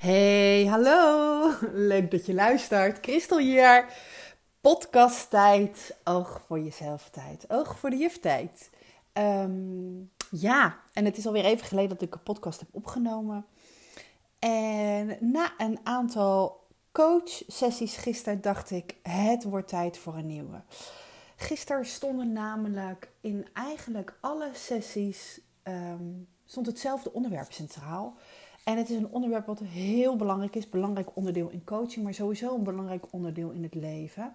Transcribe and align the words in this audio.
Hey, 0.00 0.66
hallo. 0.66 1.52
Leuk 1.92 2.10
dat 2.10 2.26
je 2.26 2.34
luistert. 2.34 2.98
Christel 3.00 3.38
hier. 3.38 3.86
Podcast 4.60 5.30
tijd. 5.30 5.96
Oog 6.04 6.42
voor 6.46 6.60
jezelf 6.60 7.08
tijd. 7.10 7.44
Oog 7.48 7.78
voor 7.78 7.90
de 7.90 7.96
juf 7.96 8.18
tijd. 8.18 8.70
Ehm, 9.12 9.98
ja, 10.30 10.78
en 10.92 11.04
het 11.04 11.16
is 11.16 11.26
alweer 11.26 11.44
even 11.44 11.66
geleden 11.66 11.88
dat 11.88 12.02
ik 12.02 12.14
een 12.14 12.22
podcast 12.22 12.60
heb 12.60 12.68
opgenomen. 12.72 13.46
En 14.38 15.16
na 15.20 15.52
een 15.58 15.78
aantal 15.82 16.66
coach-sessies 16.92 17.96
gisteren 17.96 18.40
dacht 18.40 18.70
ik, 18.70 18.94
het 19.02 19.44
wordt 19.44 19.68
tijd 19.68 19.98
voor 19.98 20.16
een 20.16 20.26
nieuwe. 20.26 20.62
Gisteren 21.36 21.86
stonden 21.86 22.32
namelijk 22.32 23.10
in 23.20 23.46
eigenlijk 23.52 24.14
alle 24.20 24.50
sessies 24.52 25.40
ehm, 25.62 26.08
stond 26.44 26.66
hetzelfde 26.66 27.12
onderwerp 27.12 27.52
centraal. 27.52 28.16
En 28.64 28.76
het 28.76 28.90
is 28.90 28.96
een 28.96 29.10
onderwerp 29.10 29.46
wat 29.46 29.58
heel 29.58 30.16
belangrijk 30.16 30.56
is. 30.56 30.68
Belangrijk 30.68 31.16
onderdeel 31.16 31.48
in 31.48 31.64
coaching, 31.64 32.04
maar 32.04 32.14
sowieso 32.14 32.54
een 32.54 32.62
belangrijk 32.62 33.04
onderdeel 33.10 33.50
in 33.50 33.62
het 33.62 33.74
leven. 33.74 34.32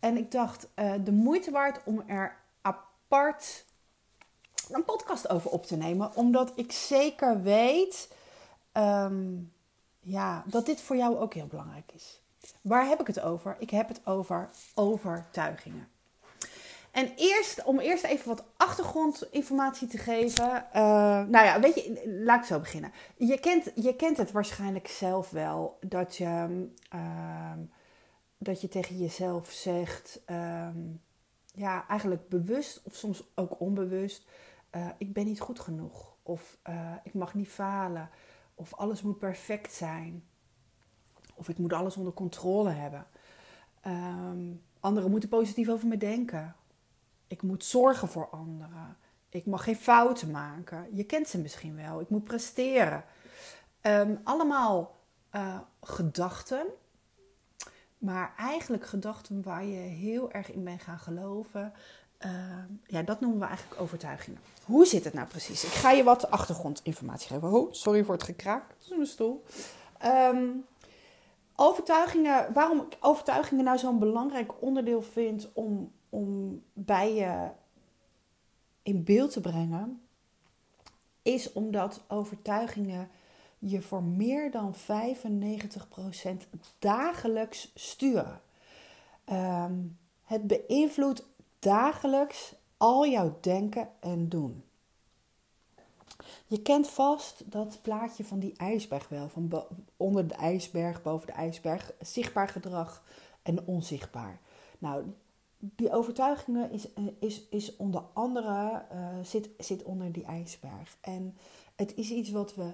En 0.00 0.16
ik 0.16 0.30
dacht, 0.30 0.68
uh, 0.76 0.92
de 1.04 1.12
moeite 1.12 1.50
waard 1.50 1.80
om 1.84 2.02
er 2.06 2.36
apart 2.62 3.64
een 4.68 4.84
podcast 4.84 5.28
over 5.28 5.50
op 5.50 5.66
te 5.66 5.76
nemen. 5.76 6.16
Omdat 6.16 6.52
ik 6.54 6.72
zeker 6.72 7.42
weet 7.42 8.14
um, 8.72 9.52
ja, 10.00 10.42
dat 10.46 10.66
dit 10.66 10.80
voor 10.80 10.96
jou 10.96 11.16
ook 11.16 11.34
heel 11.34 11.46
belangrijk 11.46 11.92
is. 11.94 12.20
Waar 12.60 12.86
heb 12.86 13.00
ik 13.00 13.06
het 13.06 13.20
over? 13.20 13.56
Ik 13.58 13.70
heb 13.70 13.88
het 13.88 14.06
over 14.06 14.50
overtuigingen. 14.74 15.88
En 16.94 17.12
eerst, 17.16 17.64
om 17.64 17.78
eerst 17.78 18.04
even 18.04 18.28
wat 18.28 18.44
achtergrondinformatie 18.56 19.88
te 19.88 19.98
geven. 19.98 20.66
Uh, 20.74 20.82
nou 21.26 21.44
ja, 21.44 21.60
weet 21.60 21.74
je, 21.74 22.20
laat 22.24 22.40
ik 22.40 22.46
zo 22.46 22.58
beginnen. 22.58 22.92
Je 23.16 23.40
kent, 23.40 23.72
je 23.74 23.96
kent 23.96 24.16
het 24.16 24.32
waarschijnlijk 24.32 24.88
zelf 24.88 25.30
wel. 25.30 25.78
Dat 25.80 26.16
je, 26.16 26.66
uh, 26.94 27.52
dat 28.38 28.60
je 28.60 28.68
tegen 28.68 28.98
jezelf 28.98 29.50
zegt, 29.50 30.20
uh, 30.26 30.68
ja, 31.54 31.88
eigenlijk 31.88 32.28
bewust 32.28 32.82
of 32.84 32.94
soms 32.94 33.24
ook 33.34 33.60
onbewust. 33.60 34.28
Uh, 34.76 34.88
ik 34.98 35.12
ben 35.12 35.24
niet 35.24 35.40
goed 35.40 35.60
genoeg. 35.60 36.16
Of 36.22 36.58
uh, 36.68 36.92
ik 37.02 37.14
mag 37.14 37.34
niet 37.34 37.48
falen. 37.48 38.10
Of 38.54 38.74
alles 38.74 39.02
moet 39.02 39.18
perfect 39.18 39.72
zijn. 39.72 40.24
Of 41.34 41.48
ik 41.48 41.58
moet 41.58 41.72
alles 41.72 41.96
onder 41.96 42.12
controle 42.12 42.70
hebben. 42.70 43.06
Um, 43.86 44.62
anderen 44.80 45.10
moeten 45.10 45.28
positief 45.28 45.68
over 45.68 45.88
me 45.88 45.96
denken. 45.96 46.54
Ik 47.34 47.42
moet 47.42 47.64
zorgen 47.64 48.08
voor 48.08 48.28
anderen. 48.28 48.96
Ik 49.28 49.46
mag 49.46 49.64
geen 49.64 49.76
fouten 49.76 50.30
maken. 50.30 50.88
Je 50.92 51.04
kent 51.04 51.28
ze 51.28 51.38
misschien 51.38 51.76
wel. 51.76 52.00
Ik 52.00 52.08
moet 52.08 52.24
presteren. 52.24 53.04
Um, 53.82 54.20
allemaal 54.24 54.96
uh, 55.32 55.58
gedachten. 55.80 56.66
Maar 57.98 58.34
eigenlijk 58.36 58.86
gedachten 58.86 59.42
waar 59.42 59.64
je 59.64 59.76
heel 59.76 60.32
erg 60.32 60.52
in 60.52 60.64
bent 60.64 60.82
gaan 60.82 60.98
geloven. 60.98 61.72
Uh, 62.26 62.30
ja, 62.86 63.02
dat 63.02 63.20
noemen 63.20 63.38
we 63.38 63.46
eigenlijk 63.46 63.80
overtuigingen. 63.80 64.40
Hoe 64.64 64.86
zit 64.86 65.04
het 65.04 65.14
nou 65.14 65.26
precies? 65.26 65.64
Ik 65.64 65.70
ga 65.72 65.90
je 65.90 66.02
wat 66.02 66.30
achtergrondinformatie 66.30 67.28
geven. 67.28 67.68
Sorry 67.70 68.04
voor 68.04 68.14
het 68.14 68.22
gekraak. 68.22 68.68
Dat 68.68 68.78
is 68.80 68.88
mijn 68.88 69.06
stoel. 69.06 69.44
Um, 70.04 70.64
overtuigingen, 71.56 72.52
waarom 72.52 72.80
ik 72.80 72.96
overtuigingen 73.00 73.64
nou 73.64 73.78
zo'n 73.78 73.98
belangrijk 73.98 74.62
onderdeel 74.62 75.02
vind 75.02 75.52
om 75.52 75.92
om 76.14 76.62
bij 76.72 77.14
je 77.14 77.50
in 78.82 79.04
beeld 79.04 79.32
te 79.32 79.40
brengen, 79.40 80.02
is 81.22 81.52
omdat 81.52 82.04
overtuigingen 82.08 83.10
je 83.58 83.82
voor 83.82 84.02
meer 84.02 84.50
dan 84.50 84.74
95% 84.74 84.78
dagelijks 86.78 87.70
sturen. 87.74 88.40
Um, 89.32 89.98
het 90.24 90.46
beïnvloedt 90.46 91.24
dagelijks 91.58 92.54
al 92.76 93.06
jouw 93.06 93.38
denken 93.40 93.88
en 94.00 94.28
doen. 94.28 94.64
Je 96.46 96.62
kent 96.62 96.88
vast 96.88 97.50
dat 97.50 97.78
plaatje 97.82 98.24
van 98.24 98.38
die 98.38 98.54
ijsberg 98.56 99.08
wel, 99.08 99.28
van 99.28 99.64
onder 99.96 100.28
de 100.28 100.34
ijsberg, 100.34 101.02
boven 101.02 101.26
de 101.26 101.32
ijsberg, 101.32 101.92
zichtbaar 102.00 102.48
gedrag 102.48 103.02
en 103.42 103.66
onzichtbaar. 103.66 104.40
Nou, 104.78 105.04
die 105.76 105.92
overtuigingen 105.92 106.70
is, 106.70 106.92
eh, 106.92 107.04
is, 107.18 107.48
is 107.48 107.76
onder 107.76 108.02
andere 108.12 108.84
uh, 108.92 109.08
zit, 109.22 109.48
zit 109.58 109.82
onder 109.82 110.12
die 110.12 110.24
ijsberg. 110.24 110.96
En 111.00 111.36
het 111.74 111.94
is 111.94 112.10
iets 112.10 112.30
wat 112.30 112.54
we 112.54 112.72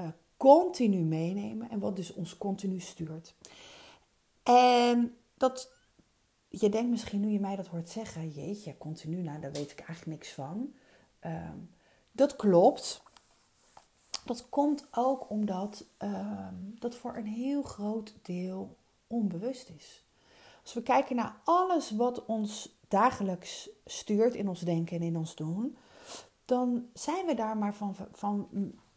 uh, 0.00 0.08
continu 0.36 0.98
meenemen 0.98 1.70
en 1.70 1.78
wat 1.78 1.96
dus 1.96 2.12
ons 2.12 2.38
continu 2.38 2.80
stuurt. 2.80 3.34
En 4.42 5.16
dat, 5.36 5.72
je 6.48 6.68
denkt 6.68 6.90
misschien 6.90 7.20
nu 7.20 7.28
je 7.28 7.40
mij 7.40 7.56
dat 7.56 7.66
hoort 7.66 7.88
zeggen, 7.88 8.30
jeetje, 8.30 8.78
continu, 8.78 9.22
nou 9.22 9.40
daar 9.40 9.52
weet 9.52 9.70
ik 9.70 9.80
eigenlijk 9.80 10.18
niks 10.18 10.32
van. 10.32 10.74
Uh, 11.26 11.50
dat 12.12 12.36
klopt. 12.36 13.02
Dat 14.24 14.48
komt 14.48 14.86
ook 14.90 15.30
omdat 15.30 15.84
uh, 16.02 16.48
dat 16.78 16.94
voor 16.94 17.16
een 17.16 17.26
heel 17.26 17.62
groot 17.62 18.14
deel 18.22 18.76
onbewust 19.06 19.68
is. 19.68 20.02
Als 20.68 20.76
we 20.76 20.82
kijken 20.82 21.16
naar 21.16 21.40
alles 21.44 21.90
wat 21.90 22.24
ons 22.24 22.78
dagelijks 22.88 23.70
stuurt 23.84 24.34
in 24.34 24.48
ons 24.48 24.60
denken 24.60 24.96
en 24.96 25.02
in 25.02 25.16
ons 25.16 25.34
doen, 25.34 25.76
dan 26.44 26.86
zijn 26.94 27.26
we 27.26 27.34
daar 27.34 27.56
maar 27.56 27.74
van, 27.74 27.96
van 28.10 28.48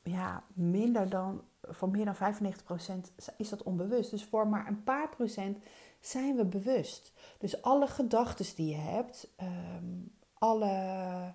ja, 0.04 0.44
minder 0.54 1.10
dan, 1.10 1.42
van 1.62 1.92
meer 1.92 2.06
dan 2.06 2.16
95% 2.16 3.26
is 3.38 3.50
dat 3.50 3.64
onbewust. 3.64 4.12
Dus 4.12 4.24
voor 4.24 4.48
maar 4.48 4.68
een 4.68 4.84
paar 4.84 5.10
procent 5.10 5.58
zijn 6.00 6.36
we 6.36 6.46
bewust. 6.46 7.12
Dus 7.38 7.62
alle 7.62 7.88
gedachten 7.88 8.56
die 8.56 8.70
je 8.70 8.82
hebt, 8.82 9.28
um, 9.42 10.12
alle 10.34 11.34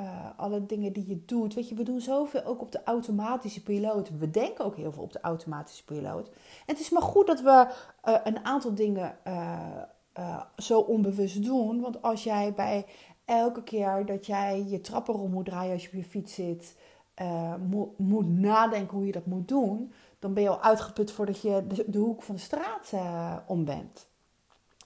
uh, 0.00 0.26
alle 0.36 0.66
dingen 0.66 0.92
die 0.92 1.08
je 1.08 1.24
doet. 1.24 1.54
Weet 1.54 1.68
je, 1.68 1.74
we 1.74 1.82
doen 1.82 2.00
zoveel 2.00 2.44
ook 2.44 2.60
op 2.60 2.72
de 2.72 2.82
automatische 2.84 3.62
piloot. 3.62 4.18
We 4.18 4.30
denken 4.30 4.64
ook 4.64 4.76
heel 4.76 4.92
veel 4.92 5.02
op 5.02 5.12
de 5.12 5.20
automatische 5.20 5.84
piloot. 5.84 6.28
En 6.28 6.34
het 6.66 6.80
is 6.80 6.90
maar 6.90 7.02
goed 7.02 7.26
dat 7.26 7.40
we 7.40 7.66
uh, 8.08 8.16
een 8.24 8.44
aantal 8.44 8.74
dingen 8.74 9.16
uh, 9.26 10.40
zo 10.56 10.80
onbewust 10.80 11.44
doen. 11.44 11.80
Want 11.80 12.02
als 12.02 12.24
jij 12.24 12.52
bij 12.54 12.86
elke 13.24 13.62
keer 13.62 14.06
dat 14.06 14.26
jij 14.26 14.64
je 14.68 14.80
trappen 14.80 15.14
rond 15.14 15.32
moet 15.32 15.44
draaien 15.44 15.72
als 15.72 15.82
je 15.82 15.88
op 15.88 15.94
je 15.94 16.04
fiets 16.04 16.34
zit, 16.34 16.76
moet, 17.68 17.98
moet, 17.98 18.28
nadenken 18.28 18.96
hoe 18.96 19.06
je 19.06 19.12
dat 19.12 19.26
moet 19.26 19.48
doen, 19.48 19.92
dan 20.18 20.34
ben 20.34 20.42
je 20.42 20.48
al 20.48 20.62
uitgeput 20.62 21.12
voordat 21.12 21.40
je 21.40 21.66
de, 21.66 21.84
de 21.86 21.98
hoek 21.98 22.22
van 22.22 22.34
de 22.34 22.40
straat 22.40 22.92
om 23.46 23.64
bent. 23.64 24.08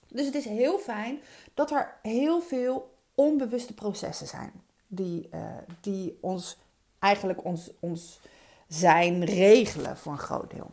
Dus 0.09 0.27
het 0.27 0.35
is 0.35 0.45
heel 0.45 0.79
fijn 0.79 1.19
dat 1.55 1.71
er 1.71 1.99
heel 2.03 2.41
veel 2.41 2.95
onbewuste 3.15 3.75
processen 3.75 4.27
zijn 4.27 4.53
die, 4.87 5.29
uh, 5.35 5.41
die 5.81 6.19
ons 6.21 6.59
eigenlijk 6.99 7.45
ons, 7.45 7.71
ons 7.81 8.21
zijn 8.69 9.25
regelen 9.25 9.97
voor 9.97 10.13
een 10.13 10.19
groot 10.19 10.51
deel. 10.51 10.71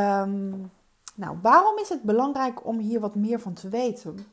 Um, 0.00 0.70
nou, 1.14 1.38
waarom 1.42 1.78
is 1.78 1.88
het 1.88 2.02
belangrijk 2.02 2.66
om 2.66 2.78
hier 2.78 3.00
wat 3.00 3.14
meer 3.14 3.40
van 3.40 3.52
te 3.52 3.68
weten? 3.68 4.26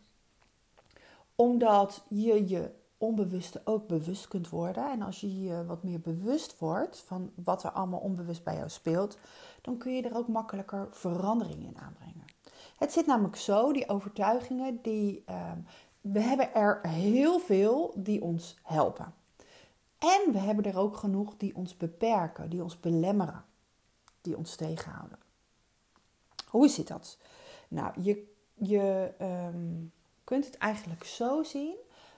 Omdat 1.36 2.04
je 2.08 2.48
je 2.48 2.72
onbewuste 2.98 3.62
ook 3.64 3.88
bewust 3.88 4.28
kunt 4.28 4.50
worden. 4.50 4.92
En 4.92 5.02
als 5.02 5.20
je 5.22 5.42
je 5.42 5.66
wat 5.66 5.84
meer 5.84 6.00
bewust 6.00 6.60
wordt 6.60 7.04
van 7.06 7.32
wat 7.36 7.64
er 7.64 7.72
allemaal 7.72 8.00
onbewust 8.00 8.44
bij 8.44 8.56
jou 8.56 8.70
speelt, 8.70 9.18
dan 9.62 9.78
kun 9.78 9.96
je 9.96 10.02
er 10.02 10.18
ook 10.18 10.28
makkelijker 10.28 10.88
verandering 10.92 11.64
in 11.66 11.78
aanbrengen. 11.78 12.26
Het 12.78 12.94
zit 12.94 13.06
namelijk 13.06 13.36
zo, 13.36 13.74
die 13.74 13.90
overtuigingen, 13.90 14.80
die, 14.82 15.24
um, 15.30 15.66
we 16.02 16.20
hebben 16.20 16.54
er 16.54 16.88
heel 16.88 17.40
veel 17.40 17.94
die 17.96 18.22
ons 18.22 18.58
helpen. 18.64 19.14
En 19.98 20.32
we 20.32 20.38
hebben 20.38 20.66
er 20.66 20.78
ook 20.78 20.96
genoeg 20.96 21.38
die 21.38 21.56
ons 21.56 21.78
beperken, 21.78 22.50
die 22.50 22.64
ons 22.64 22.80
belemmeren, 22.80 23.46
die 24.22 24.38
ons 24.38 24.56
tegenhouden. 24.56 25.20
Hoe 26.47 26.68
zit 26.68 26.88
dat? 26.88 27.18
Nou, 27.68 28.02
je, 28.02 28.34
je 28.53 29.12
um, 29.22 29.91
kunt 30.23 30.46
het 30.46 30.58
eigenlijk 30.58 31.03
zo 31.03 31.44
zien 31.44 31.76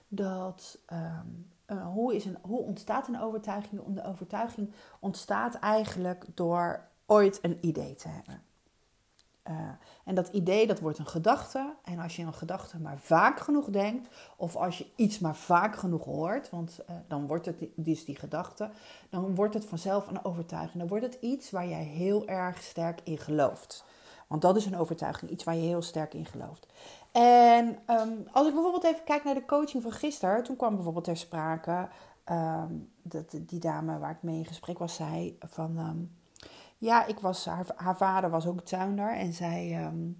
dat 0.08 0.78
um, 0.92 1.50
uh, 1.66 1.86
hoe, 1.86 2.14
is 2.14 2.24
een, 2.24 2.38
hoe 2.42 2.60
ontstaat 2.60 3.08
een 3.08 3.20
overtuiging? 3.20 3.82
De 3.86 4.04
overtuiging 4.04 4.72
ontstaat 5.00 5.54
eigenlijk 5.54 6.24
door 6.34 6.88
ooit 7.06 7.38
een 7.42 7.58
idee 7.60 7.94
te 7.94 8.08
hebben. 8.08 8.42
Uh, 9.50 9.54
en 10.04 10.14
dat 10.14 10.28
idee, 10.28 10.66
dat 10.66 10.80
wordt 10.80 10.98
een 10.98 11.06
gedachte. 11.06 11.74
En 11.84 11.98
als 11.98 12.16
je 12.16 12.22
een 12.22 12.34
gedachte 12.34 12.78
maar 12.78 12.98
vaak 12.98 13.40
genoeg 13.40 13.70
denkt, 13.70 14.08
of 14.36 14.56
als 14.56 14.78
je 14.78 14.86
iets 14.96 15.18
maar 15.18 15.36
vaak 15.36 15.76
genoeg 15.76 16.04
hoort, 16.04 16.50
want 16.50 16.78
uh, 16.90 16.96
dan 17.08 17.26
wordt 17.26 17.46
het 17.46 17.56
dus 17.74 18.04
die 18.04 18.16
gedachte, 18.16 18.70
dan 19.10 19.34
wordt 19.34 19.54
het 19.54 19.64
vanzelf 19.64 20.08
een 20.08 20.24
overtuiging. 20.24 20.78
Dan 20.78 20.88
wordt 20.88 21.04
het 21.04 21.18
iets 21.20 21.50
waar 21.50 21.68
jij 21.68 21.82
heel 21.82 22.26
erg 22.26 22.62
sterk 22.62 23.00
in 23.04 23.18
gelooft. 23.18 23.84
Want 24.26 24.42
dat 24.42 24.56
is 24.56 24.66
een 24.66 24.78
overtuiging, 24.78 25.30
iets 25.30 25.44
waar 25.44 25.54
je 25.54 25.60
heel 25.60 25.82
sterk 25.82 26.14
in 26.14 26.26
gelooft. 26.26 26.66
En 27.12 27.66
um, 27.66 28.26
als 28.32 28.46
ik 28.46 28.54
bijvoorbeeld 28.54 28.84
even 28.84 29.04
kijk 29.04 29.24
naar 29.24 29.34
de 29.34 29.44
coaching 29.44 29.82
van 29.82 29.92
gisteren, 29.92 30.42
toen 30.42 30.56
kwam 30.56 30.74
bijvoorbeeld 30.74 31.04
ter 31.04 31.16
sprake 31.16 31.88
um, 32.30 32.90
dat 33.02 33.30
die 33.40 33.60
dame 33.60 33.98
waar 33.98 34.10
ik 34.10 34.22
mee 34.22 34.38
in 34.38 34.46
gesprek 34.46 34.78
was, 34.78 34.94
zei 34.94 35.36
van. 35.40 35.78
Um, 35.78 36.20
ja, 36.82 37.06
ik 37.06 37.18
was, 37.18 37.46
haar, 37.46 37.66
haar 37.76 37.96
vader 37.96 38.30
was 38.30 38.46
ook 38.46 38.60
tuinder 38.60 39.16
en 39.16 39.32
zij, 39.32 39.76
ehm, 39.76 40.10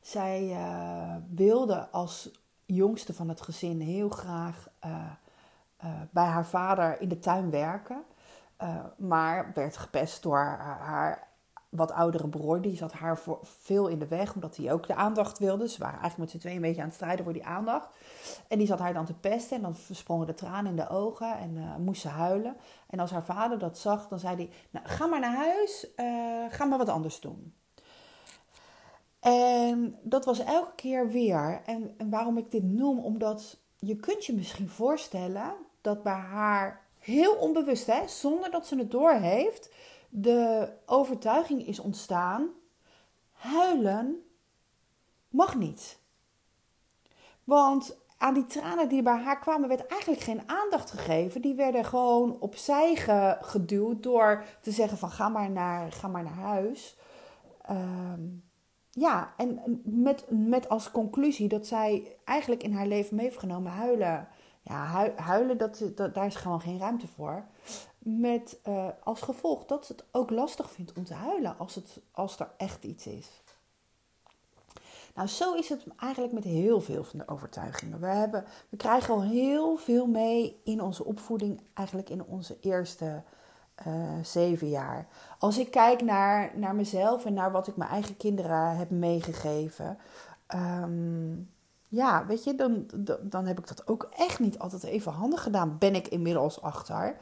zij 0.00 0.42
uh, 0.42 1.16
wilde 1.28 1.88
als 1.90 2.30
jongste 2.64 3.14
van 3.14 3.28
het 3.28 3.40
gezin 3.40 3.80
heel 3.80 4.08
graag 4.08 4.68
uh, 4.86 5.10
bij 6.10 6.24
haar 6.24 6.46
vader 6.46 7.00
in 7.00 7.08
de 7.08 7.18
tuin 7.18 7.50
werken. 7.50 8.04
maar 8.96 9.52
werd 9.54 9.76
gepest 9.76 10.22
door 10.22 10.38
haar 10.38 11.28
wat 11.68 11.92
oudere 11.92 12.28
broer, 12.28 12.60
die 12.60 12.76
zat 12.76 12.92
haar 12.92 13.18
voor 13.18 13.38
veel 13.42 13.88
in 13.88 13.98
de 13.98 14.08
weg, 14.08 14.34
omdat 14.34 14.56
hij 14.56 14.72
ook 14.72 14.86
de 14.86 14.94
aandacht 14.94 15.38
wilde. 15.38 15.68
Ze 15.68 15.78
waren 15.78 16.00
eigenlijk 16.00 16.18
met 16.18 16.30
z'n 16.30 16.38
tweeën 16.38 16.56
een 16.56 16.62
beetje 16.62 16.80
aan 16.80 16.86
het 16.86 16.96
strijden 16.96 17.24
voor 17.24 17.32
die 17.32 17.44
aandacht. 17.44 17.88
En 18.48 18.58
die 18.58 18.66
zat 18.66 18.78
haar 18.78 18.92
dan 18.92 19.04
te 19.04 19.14
pesten 19.14 19.56
en 19.56 19.62
dan 19.62 19.74
sprongen 19.90 20.26
de 20.26 20.34
tranen 20.34 20.70
in 20.70 20.76
de 20.76 20.88
ogen 20.88 21.38
en 21.38 21.56
uh, 21.56 21.76
moest 21.76 22.00
ze 22.00 22.08
huilen. 22.08 22.56
En 22.86 23.00
als 23.00 23.10
haar 23.10 23.24
vader 23.24 23.58
dat 23.58 23.78
zag, 23.78 24.08
dan 24.08 24.18
zei 24.18 24.36
hij, 24.36 24.50
nou 24.70 24.86
ga 24.86 25.06
maar 25.06 25.20
naar 25.20 25.36
huis, 25.36 25.86
uh, 25.96 26.06
ga 26.48 26.64
maar 26.64 26.78
wat 26.78 26.88
anders 26.88 27.20
doen. 27.20 27.54
En 29.20 29.98
dat 30.02 30.24
was 30.24 30.38
elke 30.38 30.74
keer 30.74 31.08
weer. 31.08 31.62
En, 31.64 31.94
en 31.96 32.10
waarom 32.10 32.38
ik 32.38 32.50
dit 32.50 32.62
noem, 32.62 32.98
omdat 32.98 33.58
je 33.78 33.96
kunt 33.96 34.24
je 34.24 34.34
misschien 34.34 34.68
voorstellen 34.68 35.54
dat 35.80 36.02
bij 36.02 36.12
haar 36.12 36.84
heel 36.98 37.34
onbewust, 37.34 37.86
hè, 37.86 38.08
zonder 38.08 38.50
dat 38.50 38.66
ze 38.66 38.78
het 38.78 38.90
doorheeft, 38.90 39.70
de 40.18 40.68
overtuiging 40.86 41.66
is 41.66 41.78
ontstaan: 41.78 42.48
huilen 43.32 44.24
mag 45.28 45.54
niet. 45.54 45.98
Want 47.44 47.96
aan 48.18 48.34
die 48.34 48.46
tranen 48.46 48.88
die 48.88 49.02
bij 49.02 49.16
haar 49.16 49.38
kwamen, 49.38 49.68
werd 49.68 49.86
eigenlijk 49.86 50.20
geen 50.20 50.42
aandacht 50.48 50.90
gegeven. 50.90 51.40
Die 51.40 51.54
werden 51.54 51.84
gewoon 51.84 52.40
opzij 52.40 52.96
geduwd 53.40 54.02
door 54.02 54.44
te 54.60 54.70
zeggen: 54.70 54.98
van 54.98 55.10
ga 55.10 55.28
maar 55.28 55.50
naar, 55.50 55.92
ga 55.92 56.08
maar 56.08 56.22
naar 56.22 56.32
huis. 56.32 56.96
Ehm, 57.62 58.22
ja, 58.90 59.34
en 59.36 59.80
met, 59.84 60.24
met 60.28 60.68
als 60.68 60.90
conclusie 60.90 61.48
dat 61.48 61.66
zij 61.66 62.16
eigenlijk 62.24 62.62
in 62.62 62.72
haar 62.72 62.86
leven 62.86 63.16
mee 63.16 63.24
heeft 63.24 63.38
genomen 63.38 63.72
huilen. 63.72 64.28
Ja, 64.68 65.10
huilen, 65.16 65.58
dat, 65.58 65.82
daar 66.12 66.26
is 66.26 66.34
gewoon 66.34 66.60
geen 66.60 66.78
ruimte 66.78 67.06
voor. 67.06 67.44
Met 67.98 68.58
uh, 68.68 68.86
als 69.02 69.20
gevolg 69.20 69.64
dat 69.64 69.86
ze 69.86 69.92
het 69.92 70.04
ook 70.10 70.30
lastig 70.30 70.70
vindt 70.70 70.92
om 70.92 71.04
te 71.04 71.14
huilen 71.14 71.58
als, 71.58 71.74
het, 71.74 72.00
als 72.10 72.38
er 72.38 72.50
echt 72.56 72.84
iets 72.84 73.06
is. 73.06 73.42
Nou, 75.14 75.28
zo 75.28 75.54
is 75.54 75.68
het 75.68 75.84
eigenlijk 75.96 76.32
met 76.32 76.44
heel 76.44 76.80
veel 76.80 77.04
van 77.04 77.18
de 77.18 77.28
overtuigingen. 77.28 78.00
We, 78.00 78.06
hebben, 78.06 78.44
we 78.68 78.76
krijgen 78.76 79.14
al 79.14 79.22
heel 79.22 79.76
veel 79.76 80.06
mee 80.06 80.60
in 80.64 80.82
onze 80.82 81.04
opvoeding, 81.04 81.60
eigenlijk 81.74 82.10
in 82.10 82.24
onze 82.24 82.56
eerste 82.60 83.22
uh, 83.86 83.94
zeven 84.22 84.68
jaar. 84.68 85.06
Als 85.38 85.58
ik 85.58 85.70
kijk 85.70 86.02
naar, 86.02 86.52
naar 86.54 86.74
mezelf 86.74 87.24
en 87.24 87.34
naar 87.34 87.52
wat 87.52 87.66
ik 87.66 87.76
mijn 87.76 87.90
eigen 87.90 88.16
kinderen 88.16 88.76
heb 88.76 88.90
meegegeven. 88.90 89.98
Um, 90.54 91.54
ja, 91.88 92.26
weet 92.26 92.44
je, 92.44 92.54
dan, 92.54 92.86
dan 93.22 93.46
heb 93.46 93.58
ik 93.58 93.68
dat 93.68 93.88
ook 93.88 94.08
echt 94.16 94.38
niet 94.38 94.58
altijd 94.58 94.82
even 94.82 95.12
handig 95.12 95.42
gedaan. 95.42 95.78
Ben 95.78 95.94
ik 95.94 96.08
inmiddels 96.08 96.62
achter. 96.62 97.16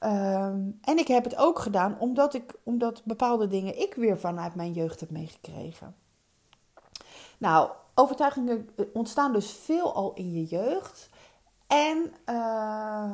Um, 0.00 0.78
en 0.80 0.98
ik 0.98 1.08
heb 1.08 1.24
het 1.24 1.36
ook 1.36 1.58
gedaan 1.58 1.98
omdat, 1.98 2.34
ik, 2.34 2.54
omdat 2.62 3.04
bepaalde 3.04 3.46
dingen 3.46 3.80
ik 3.80 3.94
weer 3.94 4.18
vanuit 4.18 4.54
mijn 4.54 4.72
jeugd 4.72 5.00
heb 5.00 5.10
meegekregen. 5.10 5.94
Nou, 7.38 7.70
overtuigingen 7.94 8.68
ontstaan 8.92 9.32
dus 9.32 9.50
veel 9.50 9.94
al 9.94 10.14
in 10.14 10.32
je 10.32 10.44
jeugd. 10.44 11.10
En 11.66 12.12
uh, 12.26 13.12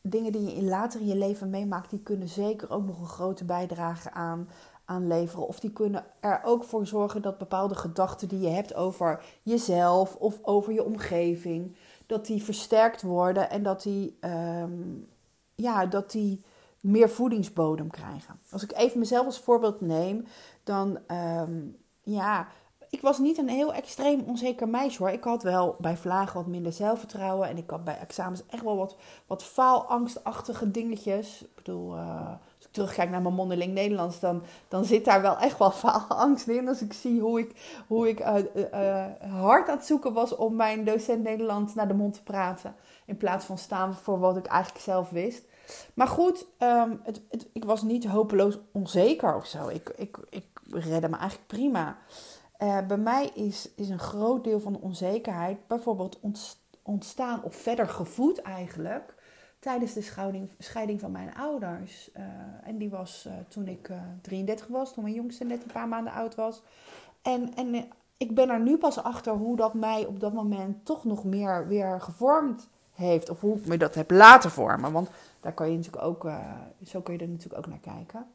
dingen 0.00 0.32
die 0.32 0.56
je 0.56 0.62
later 0.62 1.00
in 1.00 1.06
je 1.06 1.16
leven 1.16 1.50
meemaakt, 1.50 1.90
die 1.90 2.02
kunnen 2.02 2.28
zeker 2.28 2.70
ook 2.70 2.84
nog 2.84 3.00
een 3.00 3.06
grote 3.06 3.44
bijdrage 3.44 4.10
aan, 4.10 4.48
aan 4.86 5.06
leveren. 5.06 5.46
Of 5.46 5.60
die 5.60 5.72
kunnen 5.72 6.04
er 6.20 6.40
ook 6.44 6.64
voor 6.64 6.86
zorgen 6.86 7.22
dat 7.22 7.38
bepaalde 7.38 7.74
gedachten 7.74 8.28
die 8.28 8.40
je 8.40 8.48
hebt 8.48 8.74
over 8.74 9.24
jezelf 9.42 10.14
of 10.14 10.38
over 10.42 10.72
je 10.72 10.84
omgeving, 10.84 11.76
dat 12.06 12.26
die 12.26 12.42
versterkt 12.42 13.02
worden 13.02 13.50
en 13.50 13.62
dat 13.62 13.82
die 13.82 14.18
um, 14.20 15.08
ja, 15.54 15.86
dat 15.86 16.10
die 16.10 16.40
meer 16.80 17.10
voedingsbodem 17.10 17.90
krijgen. 17.90 18.40
Als 18.50 18.62
ik 18.62 18.72
even 18.76 18.98
mezelf 18.98 19.26
als 19.26 19.40
voorbeeld 19.40 19.80
neem, 19.80 20.26
dan 20.64 20.98
um, 21.08 21.76
ja, 22.02 22.46
ik 22.90 23.00
was 23.00 23.18
niet 23.18 23.38
een 23.38 23.48
heel 23.48 23.72
extreem 23.72 24.20
onzeker 24.26 24.68
meisje 24.68 24.98
hoor. 24.98 25.10
Ik 25.10 25.24
had 25.24 25.42
wel 25.42 25.76
bij 25.78 25.96
vlagen 25.96 26.34
wat 26.34 26.46
minder 26.46 26.72
zelfvertrouwen. 26.72 27.48
En 27.48 27.56
ik 27.56 27.70
had 27.70 27.84
bij 27.84 27.98
examens 27.98 28.46
echt 28.46 28.62
wel 28.62 28.76
wat, 28.76 28.96
wat 29.26 29.42
faalangstachtige 29.44 30.70
dingetjes. 30.70 31.42
Ik 31.42 31.54
bedoel, 31.54 31.96
ik 32.55 32.55
terugkijk 32.76 33.10
naar 33.10 33.22
mijn 33.22 33.34
mondeling 33.34 33.72
Nederlands, 33.72 34.20
dan, 34.20 34.42
dan 34.68 34.84
zit 34.84 35.04
daar 35.04 35.22
wel 35.22 35.38
echt 35.38 35.58
wel 35.58 35.70
faalangst 35.86 36.48
in. 36.48 36.68
Als 36.68 36.82
ik 36.82 36.92
zie 36.92 37.20
hoe 37.20 37.38
ik, 37.38 37.82
hoe 37.86 38.08
ik 38.08 38.20
uh, 38.20 38.34
uh, 38.72 39.04
hard 39.40 39.68
aan 39.68 39.76
het 39.76 39.86
zoeken 39.86 40.12
was 40.12 40.36
om 40.36 40.56
mijn 40.56 40.84
docent 40.84 41.22
Nederlands 41.22 41.74
naar 41.74 41.88
de 41.88 41.94
mond 41.94 42.14
te 42.14 42.22
praten. 42.22 42.74
In 43.06 43.16
plaats 43.16 43.44
van 43.44 43.58
staan 43.58 43.94
voor 43.94 44.18
wat 44.18 44.36
ik 44.36 44.46
eigenlijk 44.46 44.84
zelf 44.84 45.10
wist. 45.10 45.44
Maar 45.94 46.08
goed, 46.08 46.46
um, 46.58 47.00
het, 47.02 47.20
ik 47.52 47.64
was 47.64 47.82
niet 47.82 48.06
hopeloos 48.06 48.58
onzeker 48.72 49.36
of 49.36 49.46
zo. 49.46 49.68
Ik, 49.68 49.92
ik, 49.96 50.18
ik 50.30 50.46
redde 50.70 51.08
me 51.08 51.16
eigenlijk 51.16 51.48
prima. 51.48 51.98
Bij 52.86 52.96
mij 52.96 53.30
is, 53.34 53.68
is 53.76 53.88
een 53.88 53.98
groot 53.98 54.44
deel 54.44 54.60
van 54.60 54.72
de 54.72 54.80
onzekerheid 54.80 55.66
bijvoorbeeld 55.66 56.20
ontstaan 56.82 57.42
of 57.42 57.54
verder 57.54 57.88
gevoed 57.88 58.42
eigenlijk 58.42 59.15
tijdens 59.66 59.92
de 59.92 60.02
scheiding, 60.02 60.48
scheiding 60.58 61.00
van 61.00 61.10
mijn 61.10 61.34
ouders. 61.34 62.10
Uh, 62.16 62.22
en 62.64 62.78
die 62.78 62.90
was 62.90 63.24
uh, 63.26 63.32
toen 63.48 63.68
ik 63.68 63.90
33 64.20 64.66
was, 64.66 64.92
toen 64.92 65.02
mijn 65.02 65.14
jongste 65.14 65.44
net 65.44 65.62
een 65.62 65.72
paar 65.72 65.88
maanden 65.88 66.12
oud 66.12 66.34
was. 66.34 66.62
En, 67.22 67.54
en 67.54 67.88
ik 68.16 68.34
ben 68.34 68.48
er 68.48 68.60
nu 68.60 68.76
pas 68.76 69.02
achter 69.02 69.32
hoe 69.32 69.56
dat 69.56 69.74
mij 69.74 70.04
op 70.04 70.20
dat 70.20 70.32
moment 70.32 70.84
toch 70.84 71.04
nog 71.04 71.24
meer 71.24 71.66
weer 71.68 72.00
gevormd 72.00 72.68
heeft. 72.92 73.30
Of 73.30 73.40
hoe 73.40 73.56
ik 73.56 73.66
me 73.66 73.76
dat 73.76 73.94
heb 73.94 74.10
laten 74.10 74.50
vormen. 74.50 74.92
Want 74.92 75.08
daar 75.40 75.52
kan 75.52 75.70
je 75.70 75.76
natuurlijk 75.76 76.04
ook, 76.04 76.30
zo 76.84 77.00
kun 77.00 77.14
je 77.14 77.20
er 77.20 77.28
natuurlijk 77.28 77.58
ook 77.58 77.72
naar 77.72 77.94
kijken. 77.94 78.26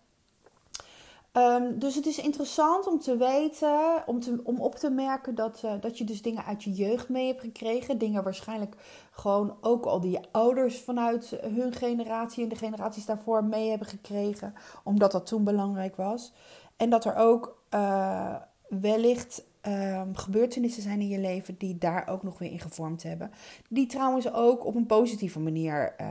Um, 1.38 1.80
dus 1.80 1.96
het 1.96 2.06
is 2.06 2.20
interessant 2.20 2.88
om 2.88 3.00
te 3.00 3.18
weten, 3.18 4.04
om, 4.06 4.20
om 4.44 4.62
op 4.62 4.76
te 4.76 4.90
merken 4.90 5.36
dat, 5.36 5.62
uh, 5.66 5.74
dat 5.80 5.98
je 5.98 6.04
dus 6.04 6.22
dingen 6.22 6.46
uit 6.46 6.64
je 6.64 6.72
jeugd 6.72 7.10
mee 7.10 7.28
hebt 7.28 7.42
gekregen. 7.42 7.98
Dingen 7.98 8.24
waarschijnlijk 8.24 8.76
gewoon 9.12 9.58
ook 9.62 9.86
al 9.86 10.00
die 10.00 10.12
je 10.12 10.22
ouders 10.32 10.80
vanuit 10.80 11.38
hun 11.42 11.74
generatie 11.74 12.44
en 12.44 12.50
de 12.50 12.56
generaties 12.56 13.06
daarvoor 13.06 13.44
mee 13.44 13.70
hebben 13.70 13.88
gekregen. 13.88 14.54
Omdat 14.84 15.12
dat 15.12 15.26
toen 15.26 15.44
belangrijk 15.44 15.96
was. 15.96 16.34
En 16.78 16.90
dat 16.90 17.06
er 17.06 17.16
ook 17.16 17.64
uh, 17.74 18.36
wellicht 18.70 19.44
um, 19.62 20.16
gebeurtenissen 20.16 20.84
zijn 20.84 21.02
in 21.02 21.08
je 21.08 21.20
leven 21.20 21.58
die 21.58 21.78
daar 21.78 22.08
ook 22.08 22.24
nog 22.24 22.40
weer 22.40 22.52
in 22.52 22.60
gevormd 22.60 23.04
hebben. 23.04 23.32
Die 23.70 23.86
trouwens 23.86 24.34
ook 24.34 24.66
op 24.66 24.76
een 24.76 24.86
positieve 24.86 25.40
manier 25.40 25.96
uh, 26.02 26.08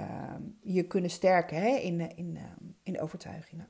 je 0.61 0.83
kunnen 0.83 1.11
sterken 1.11 1.57
hè, 1.57 1.69
in, 1.69 2.17
in, 2.17 2.35
uh, 2.35 2.43
in 2.83 3.00
overtuigingen. 3.00 3.69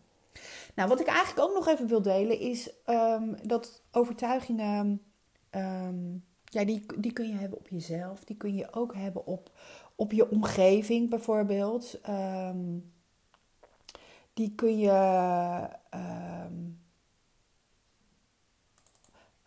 Nou, 0.74 0.88
wat 0.88 1.00
ik 1.00 1.06
eigenlijk 1.06 1.48
ook 1.48 1.54
nog 1.54 1.68
even 1.68 1.86
wil 1.86 2.02
delen 2.02 2.38
is 2.38 2.70
um, 2.86 3.36
dat 3.42 3.82
overtuigingen, 3.90 5.02
um, 5.50 6.24
ja, 6.44 6.64
die, 6.64 6.86
die 6.98 7.12
kun 7.12 7.28
je 7.28 7.34
hebben 7.34 7.58
op 7.58 7.68
jezelf. 7.68 8.24
Die 8.24 8.36
kun 8.36 8.54
je 8.54 8.72
ook 8.72 8.94
hebben 8.94 9.26
op, 9.26 9.50
op 9.94 10.12
je 10.12 10.30
omgeving 10.30 11.10
bijvoorbeeld. 11.10 12.00
die 14.34 14.54
kun 14.54 14.78
je 14.78 14.90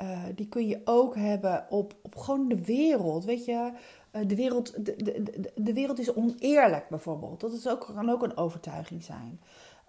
uh, 0.02 0.24
die 0.36 0.48
kun 0.48 0.68
je 0.68 0.82
ook 0.84 1.16
hebben 1.16 1.66
op, 1.70 1.96
op 2.02 2.16
gewoon 2.16 2.48
de 2.48 2.66
wereld. 2.66 3.26
Weet 3.26 3.46
je, 3.46 3.72
uh, 4.12 4.22
de, 4.28 4.36
wereld, 4.36 4.86
de, 4.86 4.96
de, 4.96 5.52
de 5.56 5.74
wereld 5.74 6.00
is 6.00 6.14
oneerlijk 6.14 6.90
bijvoorbeeld. 6.90 7.40
Dat 7.40 7.54
is 7.54 7.68
ook, 7.68 7.92
kan 7.94 8.10
ook 8.10 8.24
een 8.24 8.38
overtuiging 8.38 9.04
zijn. 9.04 9.42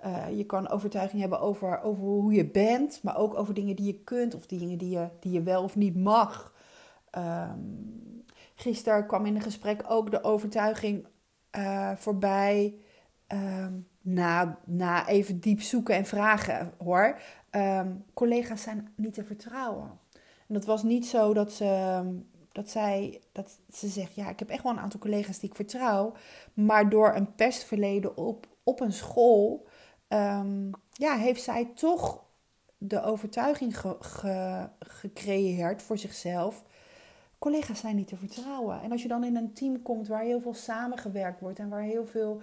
Uh, 0.07 0.37
je 0.37 0.45
kan 0.45 0.69
overtuiging 0.69 1.21
hebben 1.21 1.41
over, 1.41 1.83
over 1.83 2.03
hoe 2.03 2.33
je 2.33 2.51
bent, 2.51 3.01
maar 3.03 3.17
ook 3.17 3.35
over 3.35 3.55
dingen 3.55 3.77
die 3.77 3.87
je 3.87 4.01
kunt 4.05 4.35
of 4.35 4.47
dingen 4.47 4.79
die 4.79 4.91
je, 4.91 5.09
die 5.21 5.33
je 5.33 5.43
wel 5.43 5.63
of 5.63 5.77
niet 5.77 5.97
mag. 5.97 6.55
Um, 7.19 8.25
gisteren 8.55 9.07
kwam 9.07 9.27
in 9.27 9.35
een 9.35 9.43
gesprek 9.43 9.85
ook 9.89 10.11
de 10.11 10.25
overtuiging 10.25 11.07
voorbij. 11.97 12.75
Um, 13.29 13.87
na, 14.05 14.59
na 14.65 15.09
even 15.09 15.41
diep 15.41 15.61
zoeken 15.61 15.95
en 15.95 16.07
vragen 16.07 16.73
hoor. 16.79 17.21
Um, 17.51 18.05
collega's 18.15 18.63
zijn 18.63 18.93
niet 18.97 19.15
te 19.15 19.25
vertrouwen. 19.25 19.99
En 20.47 20.55
dat 20.55 20.65
was 20.65 20.83
niet 20.83 21.07
zo 21.07 21.35
dat 21.35 21.53
ze, 21.53 21.65
ehm, 21.65 22.15
dat 22.53 22.71
zij, 22.71 23.21
dat 23.33 23.59
ze 23.73 23.89
zegt, 23.89 24.15
ja, 24.15 24.29
ik 24.29 24.39
heb 24.39 24.49
echt 24.49 24.63
wel 24.63 24.73
een 24.73 24.79
aantal 24.79 25.01
collega's 25.01 25.39
die 25.39 25.49
ik 25.49 25.55
vertrouw. 25.55 26.13
Maar 26.55 26.89
door 26.89 27.15
een 27.15 27.35
pestverleden 27.35 28.17
op, 28.17 28.47
op 28.63 28.81
een 28.81 28.93
school, 28.93 29.67
um, 30.09 30.71
ja, 30.93 31.17
heeft 31.17 31.43
zij 31.43 31.71
toch 31.75 32.25
de 32.79 33.03
overtuiging 33.03 33.81
ge, 33.81 33.97
ge, 34.01 34.69
gecreëerd 34.79 35.83
voor 35.83 35.99
zichzelf. 35.99 36.63
Collega's 37.39 37.81
zijn 37.81 37.97
niet 37.97 38.09
te 38.09 38.17
vertrouwen. 38.17 38.81
En 38.83 38.93
als 38.93 39.03
je 39.03 39.09
dan 39.09 39.25
in 39.25 39.37
een 39.37 39.53
team 39.53 39.83
komt 39.83 40.09
waar 40.09 40.23
heel 40.23 40.41
veel 40.41 40.55
samengewerkt 40.55 41.41
wordt 41.41 41.59
en 41.59 41.69
waar 41.69 41.83
heel 41.83 42.07
veel 42.07 42.43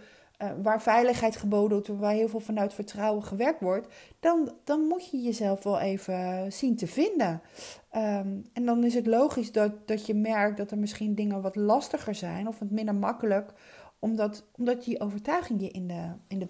waar 0.61 0.81
veiligheid 0.81 1.35
geboden 1.35 1.71
wordt, 1.71 1.87
waar 1.87 2.13
heel 2.13 2.27
veel 2.27 2.39
vanuit 2.39 2.73
vertrouwen 2.73 3.23
gewerkt 3.23 3.61
wordt, 3.61 3.87
dan, 4.19 4.51
dan 4.63 4.81
moet 4.81 5.09
je 5.09 5.21
jezelf 5.21 5.63
wel 5.63 5.79
even 5.79 6.51
zien 6.51 6.75
te 6.75 6.87
vinden. 6.87 7.41
Ehm, 7.89 8.37
en 8.53 8.65
dan 8.65 8.83
is 8.83 8.93
het 8.93 9.07
logisch 9.07 9.51
dat, 9.51 9.87
dat 9.87 10.05
je 10.05 10.13
merkt 10.13 10.57
dat 10.57 10.71
er 10.71 10.77
misschien 10.77 11.15
dingen 11.15 11.41
wat 11.41 11.55
lastiger 11.55 12.15
zijn 12.15 12.47
of 12.47 12.59
wat 12.59 12.69
minder 12.69 12.95
makkelijk, 12.95 13.53
omdat, 14.01 14.43
omdat 14.57 14.83
die 14.83 14.99
overtuiging 14.99 15.61
je 15.61 15.69
in 15.69 15.87
de, 15.87 16.11
in 16.27 16.39
de 16.39 16.45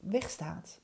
weg, 0.00 0.30
staat. 0.30 0.80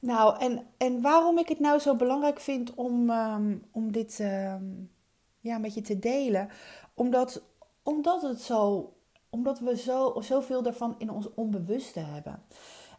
Nou, 0.00 0.38
en, 0.38 0.66
en 0.76 1.00
waarom 1.00 1.38
ik 1.38 1.48
het 1.48 1.58
nou 1.58 1.78
zo 1.78 1.96
belangrijk 1.96 2.40
vind 2.40 2.74
om, 2.74 3.10
ehm, 3.10 3.56
om 3.70 3.92
dit 3.92 4.20
ehm, 4.20 4.64
ja, 5.40 5.58
met 5.58 5.74
je 5.74 5.80
te 5.80 5.98
delen. 5.98 6.48
Omdat, 6.94 7.42
omdat, 7.82 8.22
het 8.22 8.40
zo, 8.40 8.92
omdat 9.30 9.58
we 9.58 9.76
zo, 9.76 10.20
zoveel 10.20 10.62
daarvan 10.62 10.94
in 10.98 11.10
ons 11.10 11.34
onbewuste 11.34 12.00
hebben. 12.00 12.42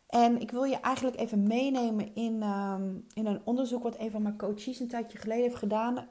En 0.08 0.42
ik 0.42 0.52
wil 0.52 0.64
je 0.64 0.80
eigenlijk 0.80 1.20
even 1.20 1.44
meenemen 1.44 2.16
in, 2.16 2.42
ehm, 2.42 2.96
in 3.14 3.26
een 3.26 3.42
onderzoek 3.44 3.84
wat 3.84 4.00
een 4.00 4.12
van 4.12 4.22
mijn 4.22 4.38
coaches 4.38 4.80
een 4.80 4.88
tijdje 4.88 5.18
geleden 5.18 5.44
heeft 5.44 5.56
gedaan. 5.56 6.08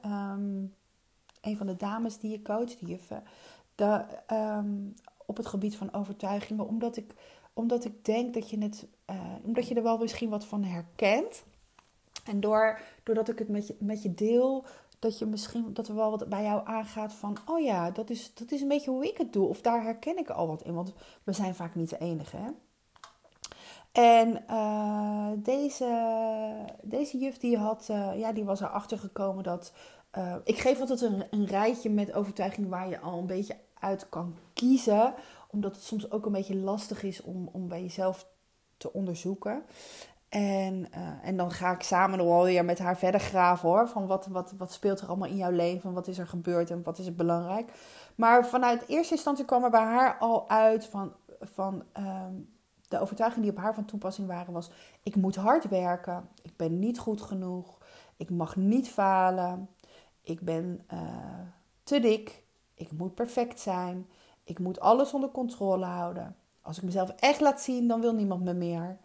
een 1.41 1.57
van 1.57 1.67
de 1.67 1.75
dames 1.75 2.17
die 2.17 2.31
je 2.31 2.41
coacht, 2.41 2.79
die 2.79 2.87
juffen. 2.87 3.23
Op 5.25 5.37
het 5.37 5.45
gebied 5.45 5.75
van 5.75 5.93
overtuigingen. 5.93 6.67
Omdat 6.67 6.97
ik, 6.97 7.13
omdat 7.53 7.85
ik 7.85 8.05
denk 8.05 8.33
dat 8.33 8.49
je, 8.49 8.57
het, 8.57 8.87
uh, 9.09 9.15
omdat 9.43 9.67
je 9.67 9.75
er 9.75 9.83
wel 9.83 9.97
misschien 9.97 10.29
wat 10.29 10.45
van 10.45 10.63
herkent. 10.63 11.43
En 12.25 12.39
door, 12.39 12.79
doordat 13.03 13.29
ik 13.29 13.39
het 13.39 13.49
met 13.49 13.67
je, 13.67 13.75
met 13.79 14.03
je 14.03 14.13
deel, 14.13 14.65
dat, 14.99 15.19
je 15.19 15.25
misschien, 15.25 15.73
dat 15.73 15.87
er 15.87 15.95
wel 15.95 16.09
wat 16.09 16.29
bij 16.29 16.43
jou 16.43 16.61
aangaat 16.65 17.13
van... 17.13 17.37
oh 17.45 17.59
ja, 17.59 17.91
dat 17.91 18.09
is, 18.09 18.33
dat 18.33 18.51
is 18.51 18.61
een 18.61 18.67
beetje 18.67 18.91
hoe 18.91 19.07
ik 19.07 19.17
het 19.17 19.33
doe. 19.33 19.47
Of 19.47 19.61
daar 19.61 19.83
herken 19.83 20.17
ik 20.17 20.29
al 20.29 20.47
wat 20.47 20.63
in. 20.63 20.73
Want 20.73 20.93
we 21.23 21.33
zijn 21.33 21.55
vaak 21.55 21.75
niet 21.75 21.89
de 21.89 21.97
enige, 21.97 22.37
hè? 22.37 22.49
En 23.91 24.43
uh, 24.49 25.27
deze, 25.35 25.87
deze 26.81 27.17
juf 27.17 27.37
die, 27.37 27.57
had, 27.57 27.87
uh, 27.91 28.19
ja, 28.19 28.31
die 28.31 28.43
was 28.43 28.61
erachter 28.61 28.97
gekomen 28.99 29.43
dat... 29.43 29.73
Ik 30.43 30.57
geef 30.57 30.79
altijd 30.79 31.01
een, 31.01 31.23
een 31.29 31.45
rijtje 31.45 31.89
met 31.89 32.13
overtuigingen 32.13 32.69
waar 32.69 32.89
je 32.89 32.99
al 32.99 33.17
een 33.17 33.25
beetje 33.25 33.55
uit 33.83 34.09
kan 34.09 34.35
kiezen. 34.53 35.13
Omdat 35.47 35.75
het 35.75 35.83
soms 35.83 36.11
ook 36.11 36.25
een 36.25 36.31
beetje 36.31 36.55
lastig 36.55 37.03
is 37.03 37.21
om, 37.21 37.49
om 37.51 37.67
bij 37.67 37.81
jezelf 37.81 38.27
te 38.77 38.93
onderzoeken. 38.93 39.63
En, 40.29 40.87
uh, 40.95 41.27
en 41.27 41.37
dan 41.37 41.51
ga 41.51 41.71
ik 41.71 41.81
samen 41.81 42.17
nog 42.17 42.27
wel 42.27 42.63
met 42.63 42.79
haar 42.79 42.97
verder 42.97 43.19
graven 43.19 43.69
hoor. 43.69 43.87
Van 43.87 44.07
wat, 44.07 44.27
wat, 44.27 44.53
wat 44.57 44.73
speelt 44.73 45.01
er 45.01 45.07
allemaal 45.07 45.29
in 45.29 45.37
jouw 45.37 45.51
leven? 45.51 45.93
Wat 45.93 46.07
is 46.07 46.17
er 46.17 46.27
gebeurd 46.27 46.69
en 46.69 46.83
wat 46.83 46.97
is 46.97 47.05
er 47.05 47.15
belangrijk? 47.15 47.71
Maar 48.15 48.47
vanuit 48.47 48.87
eerste 48.87 49.13
instantie 49.13 49.45
kwam 49.45 49.63
er 49.63 49.69
bij 49.69 49.83
haar 49.83 50.17
al 50.17 50.49
uit 50.49 50.85
van, 50.85 51.13
van 51.39 51.83
um, 51.97 52.49
de 52.87 52.99
overtuiging 52.99 53.41
die 53.41 53.51
op 53.51 53.57
haar 53.57 53.73
van 53.73 53.85
toepassing 53.85 54.27
waren 54.27 54.53
was... 54.53 54.69
Ik 55.03 55.15
moet 55.15 55.35
hard 55.35 55.67
werken. 55.69 56.29
Ik 56.41 56.57
ben 56.57 56.79
niet 56.79 56.99
goed 56.99 57.21
genoeg. 57.21 57.77
Ik 58.17 58.29
mag 58.29 58.55
niet 58.55 58.89
falen. 58.89 59.69
Ik 60.21 60.41
ben 60.41 60.85
uh, 60.93 60.99
te 61.83 61.99
dik. 61.99 62.42
Ik 62.73 62.91
moet 62.91 63.15
perfect 63.15 63.59
zijn. 63.59 64.07
Ik 64.43 64.59
moet 64.59 64.79
alles 64.79 65.13
onder 65.13 65.29
controle 65.29 65.85
houden. 65.85 66.35
Als 66.61 66.77
ik 66.77 66.83
mezelf 66.83 67.09
echt 67.09 67.41
laat 67.41 67.61
zien, 67.61 67.87
dan 67.87 68.01
wil 68.01 68.13
niemand 68.13 68.43
me 68.43 68.53
meer. 68.53 68.97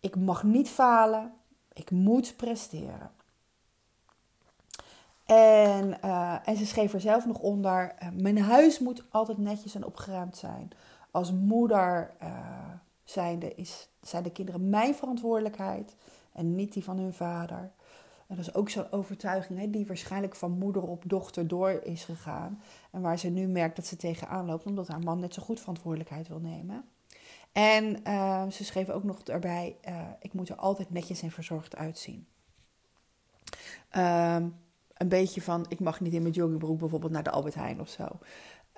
Ik 0.00 0.16
mag 0.16 0.42
niet 0.42 0.68
falen. 0.68 1.32
Ik 1.72 1.90
moet 1.90 2.36
presteren. 2.36 3.10
En, 5.24 5.98
uh, 6.04 6.48
en 6.48 6.56
ze 6.56 6.66
schreef 6.66 6.92
er 6.92 7.00
zelf 7.00 7.26
nog 7.26 7.38
onder: 7.38 7.94
uh, 8.02 8.08
Mijn 8.12 8.38
huis 8.38 8.78
moet 8.78 9.04
altijd 9.10 9.38
netjes 9.38 9.74
en 9.74 9.84
opgeruimd 9.84 10.36
zijn. 10.36 10.70
Als 11.10 11.32
moeder 11.32 12.14
uh, 12.22 12.28
zijnde 13.04 13.54
is, 13.54 13.88
zijn 14.00 14.22
de 14.22 14.32
kinderen 14.32 14.68
mijn 14.68 14.94
verantwoordelijkheid 14.94 15.96
en 16.32 16.54
niet 16.54 16.72
die 16.72 16.84
van 16.84 16.98
hun 16.98 17.14
vader. 17.14 17.70
En 18.32 18.38
dat 18.38 18.46
is 18.46 18.54
ook 18.54 18.70
zo'n 18.70 18.92
overtuiging 18.92 19.58
hè, 19.58 19.70
die 19.70 19.86
waarschijnlijk 19.86 20.34
van 20.34 20.58
moeder 20.58 20.82
op 20.82 21.02
dochter 21.06 21.48
door 21.48 21.70
is 21.70 22.04
gegaan. 22.04 22.62
En 22.90 23.00
waar 23.00 23.18
ze 23.18 23.28
nu 23.28 23.46
merkt 23.46 23.76
dat 23.76 23.86
ze 23.86 23.96
tegenaan 23.96 24.46
loopt, 24.46 24.66
omdat 24.66 24.88
haar 24.88 25.00
man 25.00 25.20
net 25.20 25.34
zo 25.34 25.42
goed 25.42 25.60
verantwoordelijkheid 25.60 26.28
wil 26.28 26.38
nemen. 26.38 26.84
En 27.52 28.00
uh, 28.06 28.48
ze 28.50 28.64
schreef 28.64 28.88
ook 28.88 29.04
nog 29.04 29.22
erbij: 29.22 29.76
uh, 29.88 30.00
ik 30.20 30.32
moet 30.32 30.48
er 30.48 30.56
altijd 30.56 30.90
netjes 30.90 31.22
en 31.22 31.30
verzorgd 31.30 31.76
uitzien. 31.76 32.26
Um, 33.96 34.56
een 34.94 35.08
beetje 35.08 35.42
van: 35.42 35.66
ik 35.68 35.80
mag 35.80 36.00
niet 36.00 36.12
in 36.12 36.22
mijn 36.22 36.34
joggingbroek 36.34 36.78
bijvoorbeeld 36.78 37.12
naar 37.12 37.22
de 37.22 37.30
Albert 37.30 37.54
Heijn 37.54 37.80
of 37.80 37.88
zo. 37.88 38.08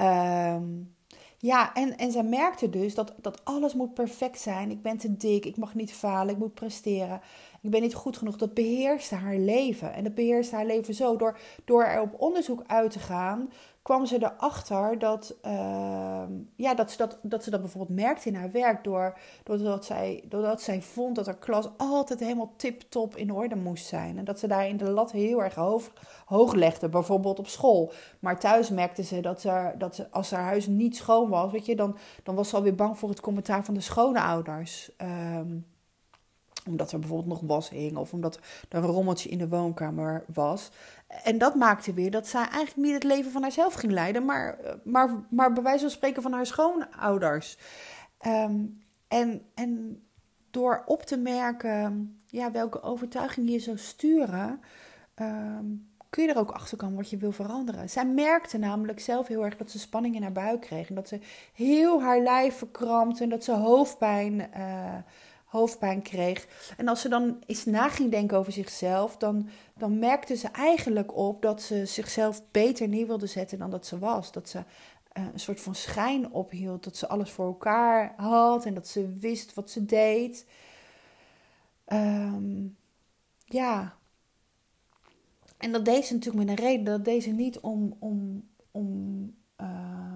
Um, 0.05 0.95
ja, 1.39 1.75
en, 1.75 1.97
en 1.97 2.13
zij 2.13 2.25
merkte 2.25 2.71
dus 2.71 2.95
dat, 2.95 3.15
dat 3.21 3.45
alles 3.45 3.75
moet 3.75 3.95
perfect 3.95 4.41
zijn. 4.41 4.71
Ik 4.71 4.83
ben 4.83 4.99
te 4.99 5.17
dik, 5.17 5.45
ik 5.45 5.57
mag 5.57 5.75
niet 5.75 5.93
falen, 5.93 6.35
ik 6.35 6.41
moet 6.41 6.55
presteren. 6.55 7.21
Ik 7.65 7.71
ben 7.71 7.81
niet 7.81 7.95
goed 7.95 8.17
genoeg. 8.17 8.37
Dat 8.37 8.55
beheerste 8.55 9.15
haar 9.15 9.37
leven. 9.37 9.93
En 9.93 10.05
dat 10.05 10.15
beheerste 10.15 10.55
haar 10.55 10.67
leven 10.67 10.95
zo. 10.95 11.17
Door, 11.17 11.39
door 11.65 11.85
er 11.85 12.01
op 12.01 12.21
onderzoek 12.21 12.63
uit 12.67 12.91
te 12.91 12.99
gaan, 12.99 13.51
kwam 13.83 14.07
ze 14.07 14.17
erachter 14.17 14.99
dat, 14.99 15.35
uh, 15.47 16.23
ja, 16.57 16.75
dat, 16.75 16.91
ze 16.91 16.97
dat, 16.97 17.19
dat 17.23 17.45
ze 17.45 17.51
dat 17.51 17.61
bijvoorbeeld 17.61 17.99
merkte 17.99 18.29
in 18.29 18.35
haar 18.35 18.51
werk. 18.51 18.85
Door, 18.85 19.19
doordat, 19.43 19.85
zij, 19.85 20.25
doordat 20.29 20.63
zij 20.63 20.83
vond 20.83 21.15
dat 21.15 21.27
haar 21.27 21.39
klas 21.39 21.69
altijd 21.77 22.21
helemaal 22.21 22.53
tip-top 22.57 23.17
in 23.17 23.33
orde 23.33 23.57
moest 23.57 23.87
zijn. 23.87 24.19
En 24.19 24.25
dat 24.25 24.39
ze 24.39 24.47
daarin 24.47 24.77
de 24.77 24.91
lat 24.91 25.13
heel 25.13 25.43
erg 25.43 25.55
hoog, 25.55 25.91
hoog 26.25 26.55
legde, 26.55 26.89
bijvoorbeeld 26.89 27.39
op 27.39 27.49
school. 27.49 27.93
Maar 28.19 28.41
thuis 28.41 28.71
merkte 28.71 29.03
ze 29.03 29.21
dat, 29.21 29.41
ze, 29.41 29.73
dat 29.79 29.95
ze, 29.95 30.11
als 30.11 30.31
haar 30.31 30.45
huis 30.45 30.67
niet 30.67 30.97
schoon 30.97 31.29
was, 31.29 31.53
weet 31.53 31.67
je, 31.67 31.77
dan, 31.77 31.97
dan 32.23 32.35
was 32.35 32.49
ze 32.49 32.57
alweer 32.57 32.75
bang 32.75 32.99
voor 32.99 33.09
het 33.09 33.21
commentaar 33.21 33.65
van 33.65 33.75
de 33.75 33.81
schoonouders. 33.81 34.91
Um, 35.37 35.73
omdat 36.69 36.93
er 36.93 36.99
bijvoorbeeld 36.99 37.29
nog 37.29 37.41
was 37.41 37.69
hing 37.69 37.97
of 37.97 38.13
omdat 38.13 38.39
er 38.69 38.85
een 38.85 38.91
rommeltje 38.91 39.29
in 39.29 39.39
de 39.39 39.49
woonkamer 39.49 40.25
was. 40.35 40.71
En 41.23 41.39
dat 41.39 41.55
maakte 41.55 41.93
weer 41.93 42.11
dat 42.11 42.27
zij 42.27 42.41
eigenlijk 42.41 42.77
niet 42.77 42.95
het 42.95 43.05
leven 43.05 43.31
van 43.31 43.43
haarzelf 43.43 43.75
ging 43.75 43.93
leiden, 43.93 44.25
maar, 44.25 44.59
maar, 44.85 45.11
maar 45.31 45.53
bij 45.53 45.63
wijze 45.63 45.81
van 45.81 45.91
spreken 45.91 46.23
van 46.23 46.33
haar 46.33 46.47
schoonouders. 46.47 47.59
Um, 48.27 48.83
en, 49.09 49.43
en 49.55 50.03
door 50.51 50.83
op 50.87 51.03
te 51.03 51.17
merken 51.17 52.19
ja, 52.27 52.51
welke 52.51 52.83
overtuiging 52.83 53.51
je 53.51 53.59
zou 53.59 53.79
sturen, 53.79 54.61
um, 55.21 55.93
kun 56.15 56.25
je 56.25 56.33
er 56.33 56.39
ook 56.39 56.51
achter 56.51 56.77
komen 56.77 56.97
wat 56.97 57.11
je 57.11 57.17
wil 57.17 57.33
veranderen. 57.33 57.91
Zij 57.91 58.07
merkte 58.07 58.59
namelijk 58.59 59.01
zelf 59.01 59.27
heel 59.27 59.45
erg 59.45 59.57
dat 59.57 59.71
ze 59.71 59.79
spanning 59.79 60.15
in 60.15 60.23
haar 60.23 60.33
buik 60.33 60.61
kreeg. 60.61 60.89
En 60.89 60.95
dat 60.95 61.09
ze 61.09 61.21
heel 61.53 62.03
haar 62.03 62.21
lijf 62.21 62.57
verkrampt 62.57 63.21
en 63.21 63.29
dat 63.29 63.45
ze 63.45 63.53
hoofdpijn 63.53 64.51
uh, 64.57 64.95
hoofdpijn 65.59 66.03
kreeg. 66.03 66.47
En 66.77 66.89
als 66.89 67.01
ze 67.01 67.09
dan 67.09 67.43
eens 67.47 67.65
na 67.65 67.89
ging 67.89 68.11
denken 68.11 68.39
over 68.39 68.53
zichzelf, 68.53 69.17
dan, 69.17 69.49
dan 69.79 69.99
merkte 69.99 70.37
ze 70.37 70.49
eigenlijk 70.49 71.17
op 71.17 71.43
dat 71.43 71.63
ze 71.63 71.87
zichzelf 71.87 72.43
beter 72.51 72.89
neer 72.89 73.07
wilde 73.07 73.27
zetten 73.27 73.59
dan 73.59 73.71
dat 73.71 73.87
ze 73.87 73.99
was. 73.99 74.33
Dat 74.33 74.49
ze 74.49 74.59
uh, 74.59 75.25
een 75.33 75.41
soort 75.41 75.61
van 75.61 75.75
schijn 75.75 76.33
ophield, 76.33 76.85
dat 76.85 76.97
ze 76.97 77.09
alles 77.09 77.31
voor 77.31 77.47
elkaar 77.47 78.15
had 78.17 78.65
en 78.67 78.75
dat 78.75 78.89
ze 78.89 79.17
wist 79.21 79.55
wat 79.55 79.71
ze 79.71 79.85
deed. 79.85 80.47
Um, 81.87 82.77
ja. 83.45 83.97
En 85.59 85.73
dat 85.73 85.85
deed 85.85 86.05
ze 86.05 86.15
natuurlijk 86.15 86.47
met 86.47 86.59
een 86.59 86.65
reden. 86.65 86.85
Dat 86.85 87.05
deed 87.05 87.23
ze 87.23 87.31
niet 87.31 87.61
om, 87.61 87.97
om, 87.99 88.49
om 88.71 89.35
uh, 89.61 90.15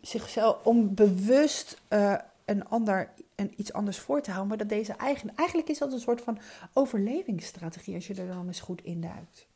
zichzelf, 0.00 0.64
om 0.64 0.94
bewust 0.94 1.80
uh, 1.88 2.14
een 2.44 2.68
ander 2.68 3.12
en 3.42 3.60
iets 3.60 3.72
anders 3.72 3.98
voor 3.98 4.20
te 4.20 4.30
houden. 4.30 4.48
Maar 4.48 4.66
dat 4.66 4.78
deze 4.78 4.92
eigen, 4.92 5.36
eigenlijk 5.36 5.68
is 5.68 5.78
dat 5.78 5.92
een 5.92 6.00
soort 6.00 6.20
van 6.20 6.38
overlevingsstrategie 6.72 7.94
als 7.94 8.06
je 8.06 8.14
er 8.14 8.26
dan 8.26 8.46
eens 8.46 8.60
goed 8.60 8.84
in 8.84 9.00
duikt. 9.00 9.46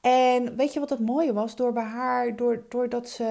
En 0.00 0.56
weet 0.56 0.72
je 0.72 0.80
wat 0.80 0.90
het 0.90 1.00
mooie 1.00 1.32
was? 1.32 1.56
Door 1.56 1.72
bij 1.72 1.84
haar, 1.84 2.36
door, 2.36 2.64
doordat, 2.68 3.08
ze, 3.08 3.24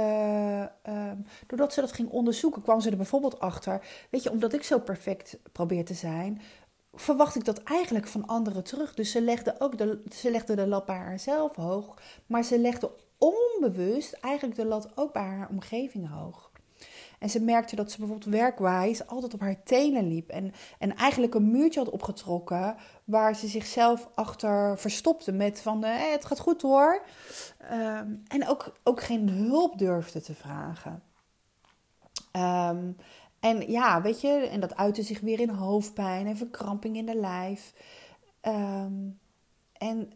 uh, 0.90 1.12
doordat 1.48 1.74
ze 1.74 1.82
dat 1.82 1.92
ging 1.92 2.10
onderzoeken, 2.10 2.62
kwam 2.62 2.82
ze 2.82 2.90
er 2.90 2.98
bijvoorbeeld 2.98 3.40
achter. 3.40 3.82
Weet 4.10 4.24
je, 4.24 4.32
omdat 4.32 4.54
ik 4.54 4.64
zo 4.64 4.80
perfect 4.80 5.38
probeer 5.52 5.86
te 5.86 5.94
zijn, 5.94 6.42
verwacht 6.94 7.36
ik 7.36 7.46
dat 7.46 7.64
eigenlijk 7.64 8.08
van 8.08 8.28
anderen 8.28 8.64
terug. 8.64 8.94
Dus 8.94 9.12
ze 9.12 9.22
legde 9.22 9.56
ook 9.60 9.78
de, 9.78 10.04
ze 10.14 10.32
legde 10.32 10.56
de 10.56 10.68
lat 10.68 10.86
bij 10.86 10.96
haarzelf 10.96 11.56
hoog, 11.56 11.94
maar 12.26 12.44
ze 12.44 12.60
legde 12.60 12.92
onbewust 13.18 14.14
eigenlijk 14.14 14.56
de 14.56 14.66
lat 14.66 14.90
ook 14.96 15.14
bij 15.14 15.24
haar 15.24 15.50
omgeving 15.50 16.10
hoog. 16.10 16.49
En 17.20 17.30
ze 17.30 17.42
merkte 17.42 17.76
dat 17.76 17.92
ze 17.92 17.98
bijvoorbeeld 17.98 18.34
werkwijs 18.34 19.08
altijd 19.08 19.34
op 19.34 19.40
haar 19.40 19.64
tenen 19.64 20.08
liep. 20.08 20.30
En, 20.30 20.54
en 20.80 20.96
eigenlijk 20.96 21.34
een 21.34 21.52
muurtje 21.52 21.80
had 21.80 21.90
opgetrokken 21.90 22.76
waar 23.04 23.36
ze 23.36 23.48
zichzelf 23.48 24.10
achter 24.16 24.78
verstopte. 24.78 25.32
Met 25.32 25.62
van, 25.62 25.84
eh, 25.84 26.12
het 26.12 26.26
gaat 26.26 26.40
goed 26.40 26.62
hoor. 26.62 27.02
Ehm, 27.58 28.14
en 28.28 28.48
ook, 28.48 28.74
ook 28.84 29.02
geen 29.02 29.30
hulp 29.30 29.78
durfde 29.78 30.22
te 30.22 30.36
vragen. 30.36 31.04
Um, 32.32 32.96
en 33.40 33.72
ja, 33.72 34.02
weet 34.02 34.22
je, 34.22 34.30
en 34.30 34.60
dat 34.60 34.76
uitte 34.76 35.04
zich 35.04 35.20
weer 35.20 35.40
in 35.40 35.50
hoofdpijn 35.50 36.28
en 36.28 36.38
verkramping 36.38 36.96
in 36.98 37.06
de 37.06 37.16
lijf. 37.16 37.74
Um, 38.42 39.20
en 39.74 40.12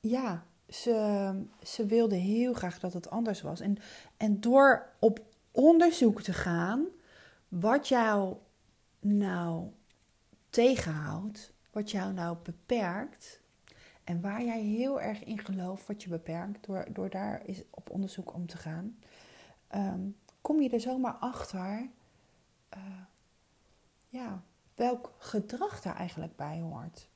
ja, 0.00 0.44
ze, 0.68 1.32
ze 1.62 1.86
wilde 1.86 2.16
heel 2.16 2.52
graag 2.52 2.78
dat 2.78 2.92
het 2.92 3.10
anders 3.10 3.42
was. 3.42 3.60
En, 3.60 3.76
en 4.16 4.40
door 4.40 4.92
op 4.98 5.20
onderzoek 5.50 6.22
te 6.22 6.32
gaan 6.32 6.86
wat 7.48 7.88
jou 7.88 8.36
nou 9.00 9.70
tegenhoudt, 10.50 11.52
wat 11.70 11.90
jou 11.90 12.12
nou 12.12 12.36
beperkt 12.42 13.40
en 14.04 14.20
waar 14.20 14.44
jij 14.44 14.60
heel 14.60 15.00
erg 15.00 15.24
in 15.24 15.38
gelooft 15.38 15.86
wat 15.86 16.02
je 16.02 16.08
beperkt 16.08 16.66
door, 16.66 16.86
door 16.92 17.10
daar 17.10 17.42
is 17.44 17.62
op 17.70 17.90
onderzoek 17.90 18.34
om 18.34 18.46
te 18.46 18.56
gaan, 18.56 18.98
ehm, 19.68 20.00
kom 20.40 20.60
je 20.60 20.70
er 20.70 20.80
zomaar 20.80 21.12
achter 21.12 21.88
uh, 22.76 22.82
ja, 24.08 24.42
welk 24.74 25.12
gedrag 25.18 25.82
daar 25.82 25.96
eigenlijk 25.96 26.36
bij 26.36 26.60
hoort. 26.60 27.08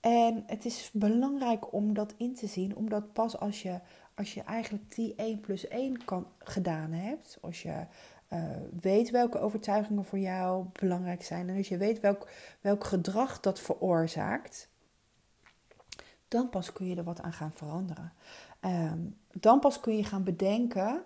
En 0.00 0.44
het 0.46 0.64
is 0.64 0.90
belangrijk 0.92 1.72
om 1.72 1.94
dat 1.94 2.14
in 2.16 2.34
te 2.34 2.46
zien, 2.46 2.76
omdat 2.76 3.12
pas 3.12 3.38
als 3.38 3.62
je, 3.62 3.80
als 4.16 4.34
je 4.34 4.42
eigenlijk 4.42 4.94
die 4.94 5.14
1 5.14 5.40
plus 5.40 5.68
1 5.68 6.04
kan, 6.04 6.26
gedaan 6.38 6.92
hebt, 6.92 7.38
als 7.40 7.62
je 7.62 7.86
uh, 8.32 8.40
weet 8.80 9.10
welke 9.10 9.38
overtuigingen 9.38 10.04
voor 10.04 10.18
jou 10.18 10.66
belangrijk 10.72 11.24
zijn 11.24 11.48
en 11.48 11.56
als 11.56 11.68
je 11.68 11.76
weet 11.76 12.00
welk, 12.00 12.28
welk 12.60 12.84
gedrag 12.84 13.40
dat 13.40 13.60
veroorzaakt, 13.60 14.68
dan 16.28 16.48
pas 16.48 16.72
kun 16.72 16.86
je 16.86 16.96
er 16.96 17.04
wat 17.04 17.20
aan 17.20 17.32
gaan 17.32 17.52
veranderen. 17.52 18.12
Um, 18.60 19.16
dan 19.32 19.60
pas 19.60 19.80
kun 19.80 19.96
je 19.96 20.04
gaan 20.04 20.24
bedenken, 20.24 21.02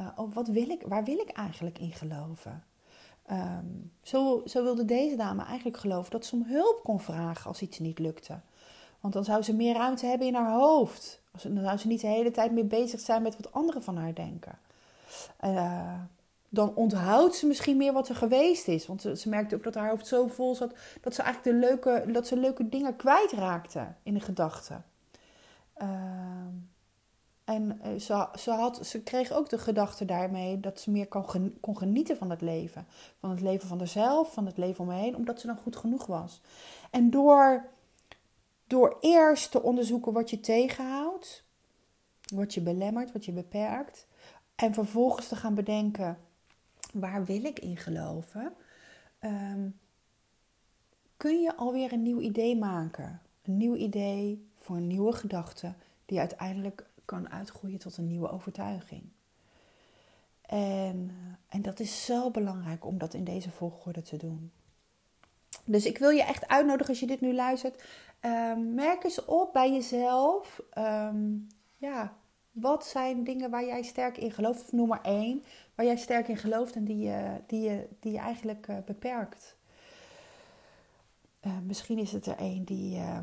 uh, 0.00 0.08
oh, 0.16 0.34
wat 0.34 0.48
wil 0.48 0.68
ik, 0.68 0.82
waar 0.86 1.04
wil 1.04 1.18
ik 1.18 1.30
eigenlijk 1.30 1.78
in 1.78 1.92
geloven? 1.92 2.64
Um, 3.30 3.92
zo, 4.02 4.42
zo 4.44 4.62
wilde 4.62 4.84
deze 4.84 5.16
dame 5.16 5.44
eigenlijk 5.44 5.76
geloven 5.76 6.10
dat 6.10 6.24
ze 6.24 6.34
om 6.34 6.44
hulp 6.46 6.80
kon 6.82 7.00
vragen 7.00 7.46
als 7.46 7.62
iets 7.62 7.78
niet 7.78 7.98
lukte. 7.98 8.40
Want 9.00 9.14
dan 9.14 9.24
zou 9.24 9.42
ze 9.42 9.54
meer 9.54 9.74
ruimte 9.74 10.06
hebben 10.06 10.26
in 10.26 10.34
haar 10.34 10.52
hoofd. 10.52 11.19
Dan 11.30 11.62
zou 11.64 11.76
ze 11.76 11.86
niet 11.86 12.00
de 12.00 12.06
hele 12.06 12.30
tijd 12.30 12.52
meer 12.52 12.66
bezig 12.66 13.00
zijn 13.00 13.22
met 13.22 13.36
wat 13.36 13.52
anderen 13.52 13.82
van 13.82 13.96
haar 13.96 14.14
denken. 14.14 14.58
Uh, 15.44 16.00
dan 16.48 16.74
onthoudt 16.74 17.34
ze 17.34 17.46
misschien 17.46 17.76
meer 17.76 17.92
wat 17.92 18.08
er 18.08 18.14
geweest 18.14 18.68
is. 18.68 18.86
Want 18.86 19.02
ze, 19.02 19.16
ze, 19.16 19.28
merkte 19.28 19.54
ook 19.54 19.62
dat 19.62 19.74
haar 19.74 19.90
hoofd 19.90 20.06
zo 20.06 20.26
vol 20.26 20.54
zat 20.54 20.74
dat 21.00 21.14
ze 21.14 21.22
eigenlijk 21.22 21.56
de 21.56 21.66
leuke, 21.66 22.12
dat 22.12 22.26
ze 22.26 22.36
leuke 22.36 22.68
dingen 22.68 22.96
kwijtraakte 22.96 23.86
in 24.02 24.14
de 24.14 24.20
gedachten. 24.20 24.84
Uh, 25.82 25.88
en 27.44 27.80
eh, 27.82 27.98
ze, 27.98 28.28
ze, 28.38 28.50
had, 28.50 28.86
ze 28.86 29.02
kreeg 29.02 29.32
ook 29.32 29.48
de 29.48 29.58
gedachte 29.58 30.04
daarmee 30.04 30.60
dat 30.60 30.80
ze 30.80 30.90
meer 30.90 31.06
kon, 31.06 31.56
kon 31.60 31.76
genieten 31.76 32.16
van 32.16 32.30
het 32.30 32.40
leven. 32.40 32.86
Van 33.20 33.30
het 33.30 33.40
leven 33.40 33.68
van 33.68 33.78
haarzelf, 33.78 34.32
van 34.32 34.46
het 34.46 34.56
leven 34.56 34.80
om 34.80 34.86
me 34.86 34.94
heen, 34.94 35.16
omdat 35.16 35.40
ze 35.40 35.46
dan 35.46 35.56
goed 35.56 35.76
genoeg 35.76 36.06
was. 36.06 36.40
En 36.90 37.10
door, 37.10 37.64
door 38.70 38.96
eerst 39.00 39.50
te 39.50 39.62
onderzoeken 39.62 40.12
wat 40.12 40.30
je 40.30 40.40
tegenhoudt, 40.40 41.44
wat 42.34 42.54
je 42.54 42.60
belemmert, 42.60 43.12
wat 43.12 43.24
je 43.24 43.32
beperkt, 43.32 44.06
en 44.54 44.74
vervolgens 44.74 45.28
te 45.28 45.36
gaan 45.36 45.54
bedenken, 45.54 46.18
waar 46.92 47.24
wil 47.24 47.44
ik 47.44 47.58
in 47.58 47.76
geloven? 47.76 48.52
Um, 49.20 49.78
kun 51.16 51.40
je 51.40 51.56
alweer 51.56 51.92
een 51.92 52.02
nieuw 52.02 52.20
idee 52.20 52.56
maken. 52.56 53.20
Een 53.42 53.56
nieuw 53.56 53.74
idee 53.74 54.48
voor 54.56 54.76
een 54.76 54.86
nieuwe 54.86 55.12
gedachte 55.12 55.74
die 56.06 56.18
uiteindelijk 56.18 56.86
kan 57.04 57.30
uitgroeien 57.30 57.78
tot 57.78 57.96
een 57.96 58.06
nieuwe 58.06 58.30
overtuiging. 58.30 59.02
En, 60.42 61.10
en 61.48 61.62
dat 61.62 61.80
is 61.80 62.04
zo 62.04 62.30
belangrijk 62.30 62.84
om 62.84 62.98
dat 62.98 63.14
in 63.14 63.24
deze 63.24 63.50
volgorde 63.50 64.02
te 64.02 64.16
doen. 64.16 64.52
Dus 65.64 65.86
ik 65.86 65.98
wil 65.98 66.10
je 66.10 66.22
echt 66.22 66.48
uitnodigen 66.48 66.88
als 66.88 67.00
je 67.00 67.06
dit 67.06 67.20
nu 67.20 67.34
luistert. 67.34 67.82
Um, 68.20 68.74
merk 68.74 69.04
eens 69.04 69.24
op 69.24 69.52
bij 69.52 69.72
jezelf. 69.72 70.62
Um, 70.78 71.46
ja, 71.76 72.16
wat 72.52 72.86
zijn 72.86 73.24
dingen 73.24 73.50
waar 73.50 73.64
jij 73.64 73.82
sterk 73.82 74.18
in 74.18 74.30
gelooft? 74.30 74.62
Of 74.62 74.72
noem 74.72 74.88
maar 74.88 75.02
één 75.02 75.44
waar 75.74 75.86
jij 75.86 75.96
sterk 75.96 76.28
in 76.28 76.36
gelooft 76.36 76.74
en 76.74 76.84
die 76.84 76.98
je, 76.98 77.40
die 77.46 77.60
je, 77.60 77.88
die 78.00 78.12
je 78.12 78.18
eigenlijk 78.18 78.66
uh, 78.68 78.76
beperkt. 78.86 79.56
Uh, 81.42 81.58
misschien 81.66 81.98
is 81.98 82.12
het 82.12 82.26
er 82.26 82.36
één 82.36 82.64
die, 82.64 82.98
uh, 82.98 83.18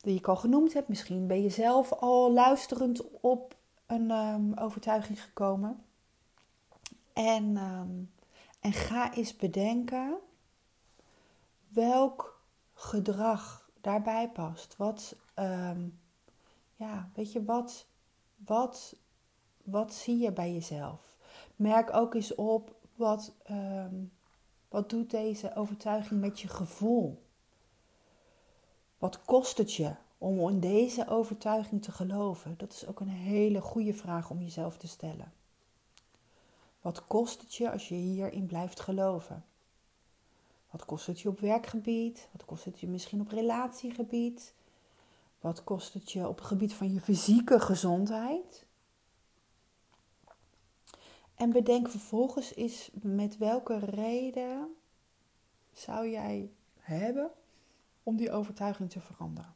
die 0.00 0.16
ik 0.16 0.28
al 0.28 0.36
genoemd 0.36 0.72
heb. 0.72 0.88
Misschien 0.88 1.26
ben 1.26 1.42
je 1.42 1.50
zelf 1.50 1.92
al 1.92 2.32
luisterend 2.32 3.20
op 3.20 3.56
een 3.86 4.58
overtuiging 4.58 5.22
gekomen. 5.22 5.82
En, 7.12 7.56
en 8.60 8.72
ga 8.72 9.14
eens 9.14 9.36
bedenken 9.36 10.18
welk 11.78 12.40
gedrag 12.74 13.70
daarbij 13.80 14.30
past. 14.30 14.76
Wat, 14.76 15.16
um, 15.38 16.00
ja, 16.76 17.10
weet 17.14 17.32
je, 17.32 17.44
wat, 17.44 17.86
wat, 18.36 18.96
wat 19.62 19.94
zie 19.94 20.18
je 20.18 20.32
bij 20.32 20.52
jezelf? 20.52 21.16
Merk 21.56 21.94
ook 21.94 22.14
eens 22.14 22.34
op 22.34 22.74
wat, 22.94 23.32
wat 24.68 24.90
doet 24.90 25.10
deze 25.10 25.54
overtuiging 25.54 26.20
met 26.20 26.40
je 26.40 26.48
gevoel? 26.48 27.22
Wat 28.98 29.24
kost 29.24 29.58
het 29.58 29.74
je 29.74 29.94
om 30.18 30.48
in 30.48 30.60
deze 30.60 31.08
overtuiging 31.08 31.82
te 31.82 31.92
geloven? 31.92 32.54
Dat 32.56 32.72
is 32.72 32.86
ook 32.86 33.00
een 33.00 33.08
hele 33.08 33.60
goede 33.60 33.94
vraag 33.94 34.30
om 34.30 34.40
jezelf 34.40 34.76
te 34.76 34.88
stellen. 34.88 35.32
Wat 36.80 37.06
kost 37.06 37.40
het 37.40 37.54
je 37.54 37.70
als 37.70 37.88
je 37.88 37.94
hierin 37.94 38.46
blijft 38.46 38.80
geloven? 38.80 39.44
Wat 40.70 40.84
kost 40.84 41.06
het 41.06 41.20
je 41.20 41.28
op 41.28 41.40
werkgebied? 41.40 42.28
Wat 42.32 42.44
kost 42.44 42.64
het 42.64 42.80
je 42.80 42.88
misschien 42.88 43.20
op 43.20 43.28
relatiegebied? 43.28 44.54
Wat 45.40 45.64
kost 45.64 45.94
het 45.94 46.12
je 46.12 46.28
op 46.28 46.36
het 46.36 46.46
gebied 46.46 46.74
van 46.74 46.92
je 46.92 47.00
fysieke 47.00 47.60
gezondheid? 47.60 48.66
En 51.34 51.52
bedenk 51.52 51.88
vervolgens 51.88 52.54
eens 52.54 52.90
met 53.02 53.36
welke 53.36 53.78
reden 53.78 54.76
zou 55.72 56.08
jij 56.08 56.50
hebben 56.78 57.30
om 58.02 58.16
die 58.16 58.32
overtuiging 58.32 58.90
te 58.90 59.00
veranderen. 59.00 59.54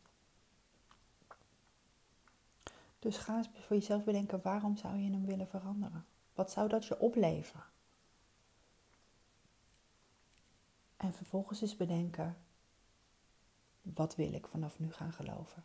Dus 2.98 3.16
ga 3.16 3.36
eens 3.36 3.48
voor 3.52 3.76
jezelf 3.76 4.04
bedenken, 4.04 4.42
waarom 4.42 4.76
zou 4.76 4.96
je 4.96 5.10
hem 5.10 5.26
willen 5.26 5.46
veranderen? 5.46 6.06
Wat 6.34 6.50
zou 6.50 6.68
dat 6.68 6.84
je 6.84 7.00
opleveren? 7.00 7.71
En 11.02 11.12
vervolgens 11.14 11.62
eens 11.62 11.76
bedenken, 11.76 12.36
wat 13.82 14.16
wil 14.16 14.32
ik 14.32 14.46
vanaf 14.46 14.78
nu 14.78 14.92
gaan 14.92 15.12
geloven? 15.12 15.64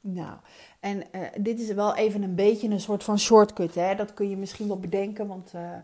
Nou, 0.00 0.38
en 0.80 1.02
uh, 1.12 1.28
dit 1.40 1.60
is 1.60 1.72
wel 1.72 1.94
even 1.94 2.22
een 2.22 2.34
beetje 2.34 2.68
een 2.68 2.80
soort 2.80 3.04
van 3.04 3.18
shortcut. 3.18 3.74
Hè? 3.74 3.94
Dat 3.94 4.14
kun 4.14 4.28
je 4.28 4.36
misschien 4.36 4.66
wel 4.66 4.80
bedenken, 4.80 5.26
want 5.26 5.52
uh, 5.54 5.76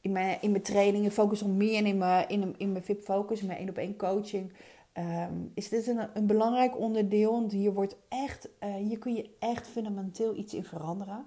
in, 0.00 0.12
mijn, 0.12 0.42
in 0.42 0.50
mijn 0.50 0.62
trainingen 0.62 1.10
Focus 1.10 1.42
on 1.42 1.56
Me 1.56 1.76
en 1.76 1.86
in 1.86 1.98
mijn, 1.98 2.28
in, 2.28 2.54
in 2.58 2.72
mijn 2.72 2.84
VIP 2.84 3.00
Focus, 3.00 3.42
mijn 3.42 3.58
één 3.58 3.68
op 3.68 3.76
één 3.76 3.96
coaching, 3.96 4.52
um, 4.94 5.50
is 5.54 5.68
dit 5.68 5.86
een, 5.86 6.08
een 6.14 6.26
belangrijk 6.26 6.78
onderdeel. 6.78 7.32
Want 7.32 7.52
hier, 7.52 7.72
wordt 7.72 7.96
echt, 8.08 8.48
uh, 8.60 8.74
hier 8.74 8.98
kun 8.98 9.14
je 9.14 9.30
echt 9.38 9.68
fundamenteel 9.68 10.34
iets 10.34 10.54
in 10.54 10.64
veranderen. 10.64 11.26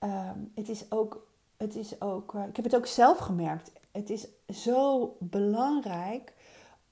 Um, 0.00 0.52
het 0.54 0.68
is 0.68 0.90
ook, 0.90 1.26
het 1.56 1.76
is 1.76 2.00
ook 2.00 2.34
ik 2.34 2.56
heb 2.56 2.64
het 2.64 2.76
ook 2.76 2.86
zelf 2.86 3.18
gemerkt. 3.18 3.72
Het 3.92 4.10
is 4.10 4.26
zo 4.48 5.16
belangrijk 5.20 6.32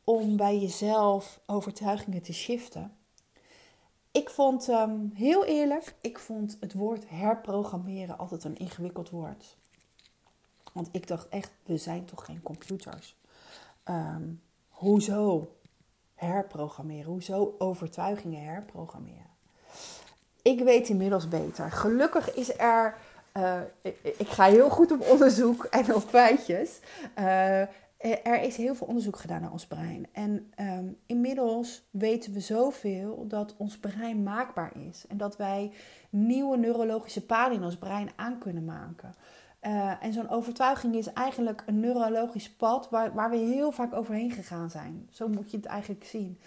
om 0.04 0.36
bij 0.36 0.58
jezelf 0.58 1.40
overtuigingen 1.46 2.22
te 2.22 2.32
shiften. 2.32 2.96
Ik 4.12 4.30
vond, 4.30 4.68
um, 4.68 5.10
heel 5.14 5.44
eerlijk, 5.44 5.94
ik 6.00 6.18
vond 6.18 6.56
het 6.60 6.74
woord 6.74 7.08
herprogrammeren 7.08 8.18
altijd 8.18 8.44
een 8.44 8.56
ingewikkeld 8.56 9.10
woord. 9.10 9.56
Want 10.72 10.88
ik 10.92 11.06
dacht 11.06 11.28
echt, 11.28 11.50
we 11.64 11.76
zijn 11.76 12.04
toch 12.04 12.24
geen 12.24 12.42
computers. 12.42 13.16
Um, 13.84 14.42
hoezo 14.68 15.52
herprogrammeren? 16.14 17.04
Hoezo 17.04 17.54
overtuigingen 17.58 18.44
herprogrammeren? 18.44 19.30
Ik 20.42 20.60
weet 20.60 20.88
inmiddels 20.88 21.28
beter. 21.28 21.72
Gelukkig 21.72 22.34
is 22.34 22.58
er. 22.58 22.96
Uh, 23.38 23.60
ik, 24.18 24.28
ga 24.28 24.44
heel 24.44 24.70
goed 24.70 24.92
op 24.92 25.00
onderzoek 25.10 25.64
en 25.64 25.94
op 25.94 26.02
feitjes. 26.02 26.80
Uh, 27.18 27.60
er 27.98 28.42
is 28.42 28.56
heel 28.56 28.74
veel 28.74 28.86
onderzoek 28.86 29.18
gedaan 29.18 29.40
naar 29.40 29.52
ons 29.52 29.66
brein. 29.66 30.06
En 30.12 30.52
um, 30.60 30.96
inmiddels 31.06 31.88
weten 31.90 32.32
we 32.32 32.40
zoveel 32.40 33.24
dat 33.28 33.54
ons 33.56 33.78
brein 33.78 34.22
maakbaar 34.22 34.72
is. 34.88 35.04
En 35.08 35.16
dat 35.16 35.36
wij 35.36 35.72
nieuwe 36.10 36.56
neurologische 36.56 37.26
paden 37.26 37.56
in 37.56 37.64
ons 37.64 37.76
brein 37.76 38.10
aan 38.16 38.38
kunnen 38.38 38.64
maken. 38.64 39.14
En 40.00 40.12
zo'n 40.12 40.30
overtuiging 40.30 40.94
is 40.94 41.12
eigenlijk 41.12 41.62
een 41.66 41.80
neurologisch 41.80 42.50
pad 42.50 42.90
waar, 42.90 43.14
waar 43.14 43.30
we 43.30 43.36
heel 43.36 43.72
vaak 43.72 43.94
overheen 43.94 44.30
gegaan 44.30 44.70
zijn. 44.70 45.08
Zo 45.10 45.28
moet 45.28 45.50
je 45.50 45.56
het 45.56 45.66
eigenlijk 45.66 46.04
zien. 46.04 46.38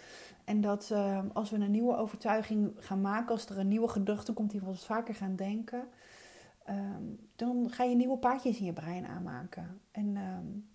En 0.45 0.61
dat 0.61 0.89
uh, 0.91 1.19
als 1.33 1.49
we 1.49 1.57
een 1.57 1.71
nieuwe 1.71 1.95
overtuiging 1.95 2.71
gaan 2.79 3.01
maken, 3.01 3.31
als 3.31 3.45
er 3.45 3.57
een 3.57 3.67
nieuwe 3.67 3.87
gedachte 3.87 4.33
komt 4.33 4.51
die 4.51 4.59
we 4.59 4.65
wat 4.65 4.85
vaker 4.85 5.15
gaan 5.15 5.35
denken, 5.35 5.87
um, 6.69 7.29
dan 7.35 7.67
ga 7.71 7.83
je 7.83 7.95
nieuwe 7.95 8.17
paadjes 8.17 8.57
in 8.59 8.65
je 8.65 8.73
brein 8.73 9.05
aanmaken. 9.05 9.81
En 9.91 10.15
um, 10.15 10.69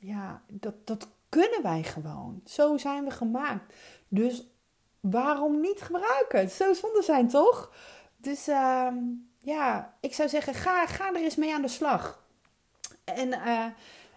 ja, 0.00 0.42
dat, 0.48 0.86
dat 0.86 1.08
kunnen 1.28 1.62
wij 1.62 1.82
gewoon. 1.82 2.40
Zo 2.44 2.76
zijn 2.76 3.04
we 3.04 3.10
gemaakt. 3.10 3.74
Dus 4.08 4.46
waarom 5.00 5.60
niet 5.60 5.80
gebruiken? 5.80 6.50
Zou 6.50 6.74
zonde 6.74 7.02
zijn, 7.02 7.28
toch? 7.28 7.72
Dus 8.16 8.48
uh, 8.48 8.92
ja, 9.38 9.94
ik 10.00 10.14
zou 10.14 10.28
zeggen, 10.28 10.54
ga, 10.54 10.86
ga 10.86 11.08
er 11.08 11.22
eens 11.22 11.36
mee 11.36 11.54
aan 11.54 11.62
de 11.62 11.68
slag. 11.68 12.26
En 13.04 13.28
uh, 13.28 13.66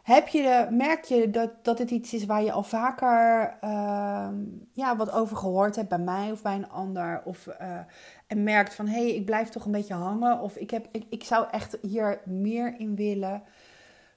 heb 0.04 0.28
je, 0.28 0.68
merk 0.72 1.04
je 1.04 1.30
dat, 1.30 1.52
dat 1.62 1.80
het 1.80 1.92
iets 1.92 2.14
is 2.14 2.26
waar 2.26 2.44
je 2.44 2.52
al 2.52 2.64
vaker 2.64 3.54
uh, 3.64 4.30
ja, 4.72 4.96
wat 4.96 5.12
over 5.12 5.38
gehoord 5.38 5.76
hebt 5.76 5.90
bij 5.90 6.00
mij 6.00 6.32
of 6.32 6.42
bij 6.42 6.56
een 6.56 6.70
ander? 6.70 7.22
Of, 7.26 7.48
uh, 7.48 7.80
en 8.28 8.44
merkt 8.44 8.76
van 8.76 8.88
hé, 8.88 9.02
hey, 9.02 9.16
ik 9.16 9.26
blijf 9.26 9.50
toch 9.50 9.66
een 9.66 9.72
beetje 9.72 9.94
hangen. 9.94 10.40
Of 10.40 10.56
ik, 10.56 10.72
heb, 10.72 10.88
ik, 10.92 11.06
ik 11.10 11.24
zou 11.24 11.48
echt 11.52 11.78
hier 11.82 12.22
meer 12.26 12.80
in 12.80 12.96
willen. 12.96 13.44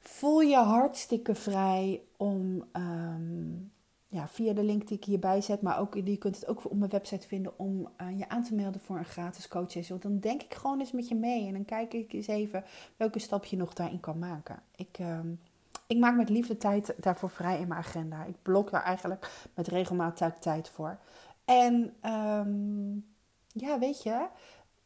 Voel 0.01 0.41
je 0.41 0.57
hartstikke 0.57 1.35
vrij 1.35 2.03
om 2.17 2.65
um, 2.73 3.73
ja, 4.15 4.29
via 4.29 4.53
de 4.53 4.65
link 4.65 4.89
die 4.89 4.97
ik 4.97 5.05
hierbij 5.05 5.41
zet, 5.41 5.63
maar 5.63 5.79
ook, 5.79 5.95
je 5.95 6.17
kunt 6.17 6.37
het 6.37 6.49
ook 6.49 6.65
op 6.65 6.77
mijn 6.77 6.91
website 6.91 7.27
vinden 7.27 7.59
om 7.59 7.89
uh, 8.01 8.19
je 8.19 8.29
aan 8.29 8.43
te 8.43 8.55
melden 8.55 8.81
voor 8.81 8.99
een 8.99 9.05
gratis 9.05 9.49
coachsessie. 9.49 9.99
Dan 9.99 10.19
denk 10.19 10.43
ik 10.43 10.55
gewoon 10.55 10.81
eens 10.81 10.93
met 10.93 11.09
je 11.09 11.15
mee 11.15 11.47
en 11.47 11.53
dan 11.53 11.65
kijk 11.65 11.95
ik 11.95 12.13
eens 12.13 12.27
even 12.27 12.65
welke 12.97 13.19
stap 13.19 13.45
je 13.45 13.57
nog 13.57 13.73
daarin 13.73 14.01
kan 14.01 14.19
maken. 14.19 14.63
Ik, 14.77 14.99
um, 15.01 15.41
ik 15.87 15.99
maak 15.99 16.17
met 16.17 16.29
liefde 16.29 16.57
tijd 16.57 16.95
daarvoor 16.97 17.31
vrij 17.31 17.61
in 17.61 17.69
mijn 17.69 17.81
agenda. 17.81 18.25
Ik 18.25 18.43
blok 18.43 18.71
daar 18.71 18.83
eigenlijk 18.83 19.49
met 19.55 19.69
regelmatig 19.69 20.35
tijd 20.39 20.69
voor. 20.69 20.99
En 21.45 21.97
um, 22.11 23.15
ja, 23.47 23.79
weet 23.79 24.03
je, 24.03 24.27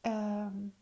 um, 0.02 0.74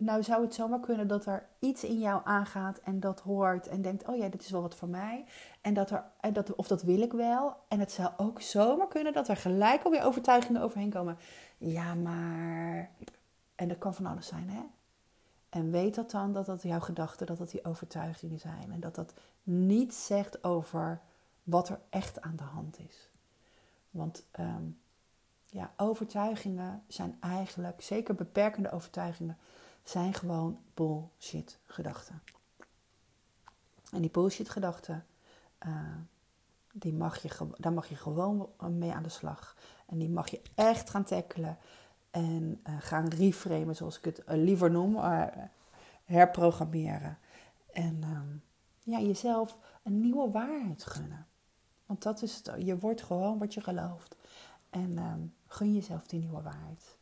nou 0.00 0.22
zou 0.22 0.42
het 0.42 0.54
zomaar 0.54 0.80
kunnen 0.80 1.08
dat 1.08 1.26
er 1.26 1.48
iets 1.58 1.84
in 1.84 1.98
jou 1.98 2.20
aangaat 2.24 2.78
en 2.78 3.00
dat 3.00 3.20
hoort 3.20 3.68
en 3.68 3.82
denkt, 3.82 4.06
oh 4.06 4.16
ja, 4.16 4.28
dit 4.28 4.42
is 4.42 4.50
wel 4.50 4.62
wat 4.62 4.74
voor 4.74 4.88
mij. 4.88 5.24
En 5.60 5.74
dat 5.74 5.90
er, 5.90 6.04
en 6.20 6.32
dat, 6.32 6.54
of 6.54 6.66
dat 6.66 6.82
wil 6.82 7.00
ik 7.00 7.12
wel. 7.12 7.56
En 7.68 7.80
het 7.80 7.92
zou 7.92 8.10
ook 8.16 8.40
zomaar 8.40 8.88
kunnen 8.88 9.12
dat 9.12 9.28
er 9.28 9.36
gelijk 9.36 9.82
alweer 9.82 10.04
overtuigingen 10.04 10.62
overheen 10.62 10.90
komen. 10.90 11.18
Ja, 11.58 11.94
maar... 11.94 12.90
En 13.54 13.68
dat 13.68 13.78
kan 13.78 13.94
van 13.94 14.06
alles 14.06 14.26
zijn, 14.26 14.50
hè? 14.50 14.60
En 15.50 15.70
weet 15.70 15.94
dat 15.94 16.10
dan, 16.10 16.32
dat 16.32 16.46
dat 16.46 16.62
jouw 16.62 16.80
gedachten, 16.80 17.26
dat 17.26 17.38
dat 17.38 17.50
die 17.50 17.64
overtuigingen 17.64 18.38
zijn. 18.38 18.72
En 18.72 18.80
dat 18.80 18.94
dat 18.94 19.14
niets 19.42 20.06
zegt 20.06 20.44
over 20.44 21.00
wat 21.42 21.68
er 21.68 21.80
echt 21.88 22.20
aan 22.20 22.36
de 22.36 22.42
hand 22.42 22.78
is. 22.78 23.10
Want 23.90 24.24
um, 24.38 24.80
ja, 25.44 25.72
overtuigingen 25.76 26.82
zijn 26.88 27.16
eigenlijk, 27.20 27.82
zeker 27.82 28.14
beperkende 28.14 28.70
overtuigingen, 28.70 29.38
zijn 29.82 30.14
gewoon 30.14 30.58
bullshit 30.74 31.58
gedachten. 31.66 32.22
En 33.92 34.00
die 34.00 34.10
bullshit 34.10 34.48
gedachten, 34.48 35.06
uh, 35.66 35.96
die 36.72 36.94
mag 36.94 37.22
je, 37.22 37.48
daar 37.56 37.72
mag 37.72 37.86
je 37.88 37.96
gewoon 37.96 38.48
mee 38.68 38.92
aan 38.92 39.02
de 39.02 39.08
slag. 39.08 39.56
En 39.86 39.98
die 39.98 40.10
mag 40.10 40.28
je 40.28 40.42
echt 40.54 40.90
gaan 40.90 41.04
tackelen. 41.04 41.58
En 42.10 42.60
uh, 42.68 42.74
gaan 42.78 43.08
reframen, 43.08 43.76
zoals 43.76 43.98
ik 43.98 44.04
het 44.04 44.18
uh, 44.18 44.24
liever 44.34 44.70
noem. 44.70 44.96
herprogrammeren. 46.04 47.18
En 47.72 48.02
ja, 48.82 49.00
jezelf 49.00 49.58
een 49.82 50.00
nieuwe 50.00 50.30
waarheid 50.30 50.84
gunnen. 50.84 51.26
Want 51.86 52.02
dat 52.02 52.22
is 52.22 52.36
het. 52.36 52.64
Je 52.64 52.78
wordt 52.78 53.02
gewoon 53.02 53.38
wat 53.38 53.54
je 53.54 53.60
gelooft. 53.60 54.16
En 54.70 54.98
um, 54.98 55.34
gun 55.46 55.74
jezelf 55.74 56.06
die 56.06 56.20
nieuwe 56.20 56.42
waarheid. 56.42 56.98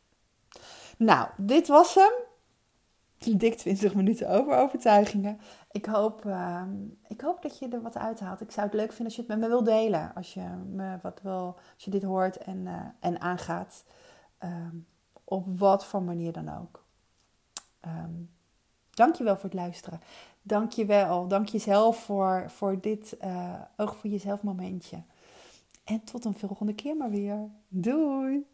Nou, 0.97 1.29
dit 1.37 1.67
was 1.67 1.95
hem 1.95 2.11
dik 3.37 3.57
20 3.57 3.93
minuten 3.95 4.29
over 4.29 4.57
overtuigingen. 4.57 5.39
Ik 5.71 5.85
hoop, 5.85 6.25
uh, 6.25 6.63
ik 7.07 7.21
hoop 7.21 7.41
dat 7.41 7.59
je 7.59 7.67
er 7.67 7.81
wat 7.81 7.97
uithaalt. 7.97 8.41
Ik 8.41 8.51
zou 8.51 8.65
het 8.65 8.75
leuk 8.75 8.87
vinden 8.87 9.05
als 9.05 9.15
je 9.15 9.21
het 9.21 9.29
met 9.29 9.39
me 9.39 9.47
wil 9.47 9.63
delen. 9.63 10.15
Als 10.15 10.33
je, 10.33 10.47
me 10.65 10.97
wat 11.01 11.21
wil, 11.21 11.57
als 11.73 11.83
je 11.83 11.91
dit 11.91 12.03
hoort 12.03 12.37
en, 12.37 12.67
en 12.99 13.21
aangaat. 13.21 13.83
Um, 14.43 14.87
op 15.29 15.59
wat 15.59 15.85
voor 15.85 16.03
manier 16.03 16.31
dan 16.31 16.57
ook. 16.57 16.85
Um, 17.85 18.29
Dank 18.89 19.15
je 19.15 19.23
wel 19.23 19.35
voor 19.35 19.49
het 19.49 19.53
luisteren. 19.53 20.01
Dank 20.41 20.71
je 20.71 20.85
wel. 20.85 21.27
Dank 21.27 21.47
jezelf 21.47 22.03
voor, 22.03 22.43
voor 22.47 22.81
dit 22.81 23.17
uh, 23.23 23.53
oog 23.77 23.95
voor 23.95 24.09
jezelf 24.09 24.43
momentje. 24.43 25.03
En 25.83 26.03
tot 26.03 26.25
een 26.25 26.33
volgende 26.33 26.73
keer 26.73 26.97
maar 26.97 27.09
weer. 27.09 27.49
Doei! 27.67 28.45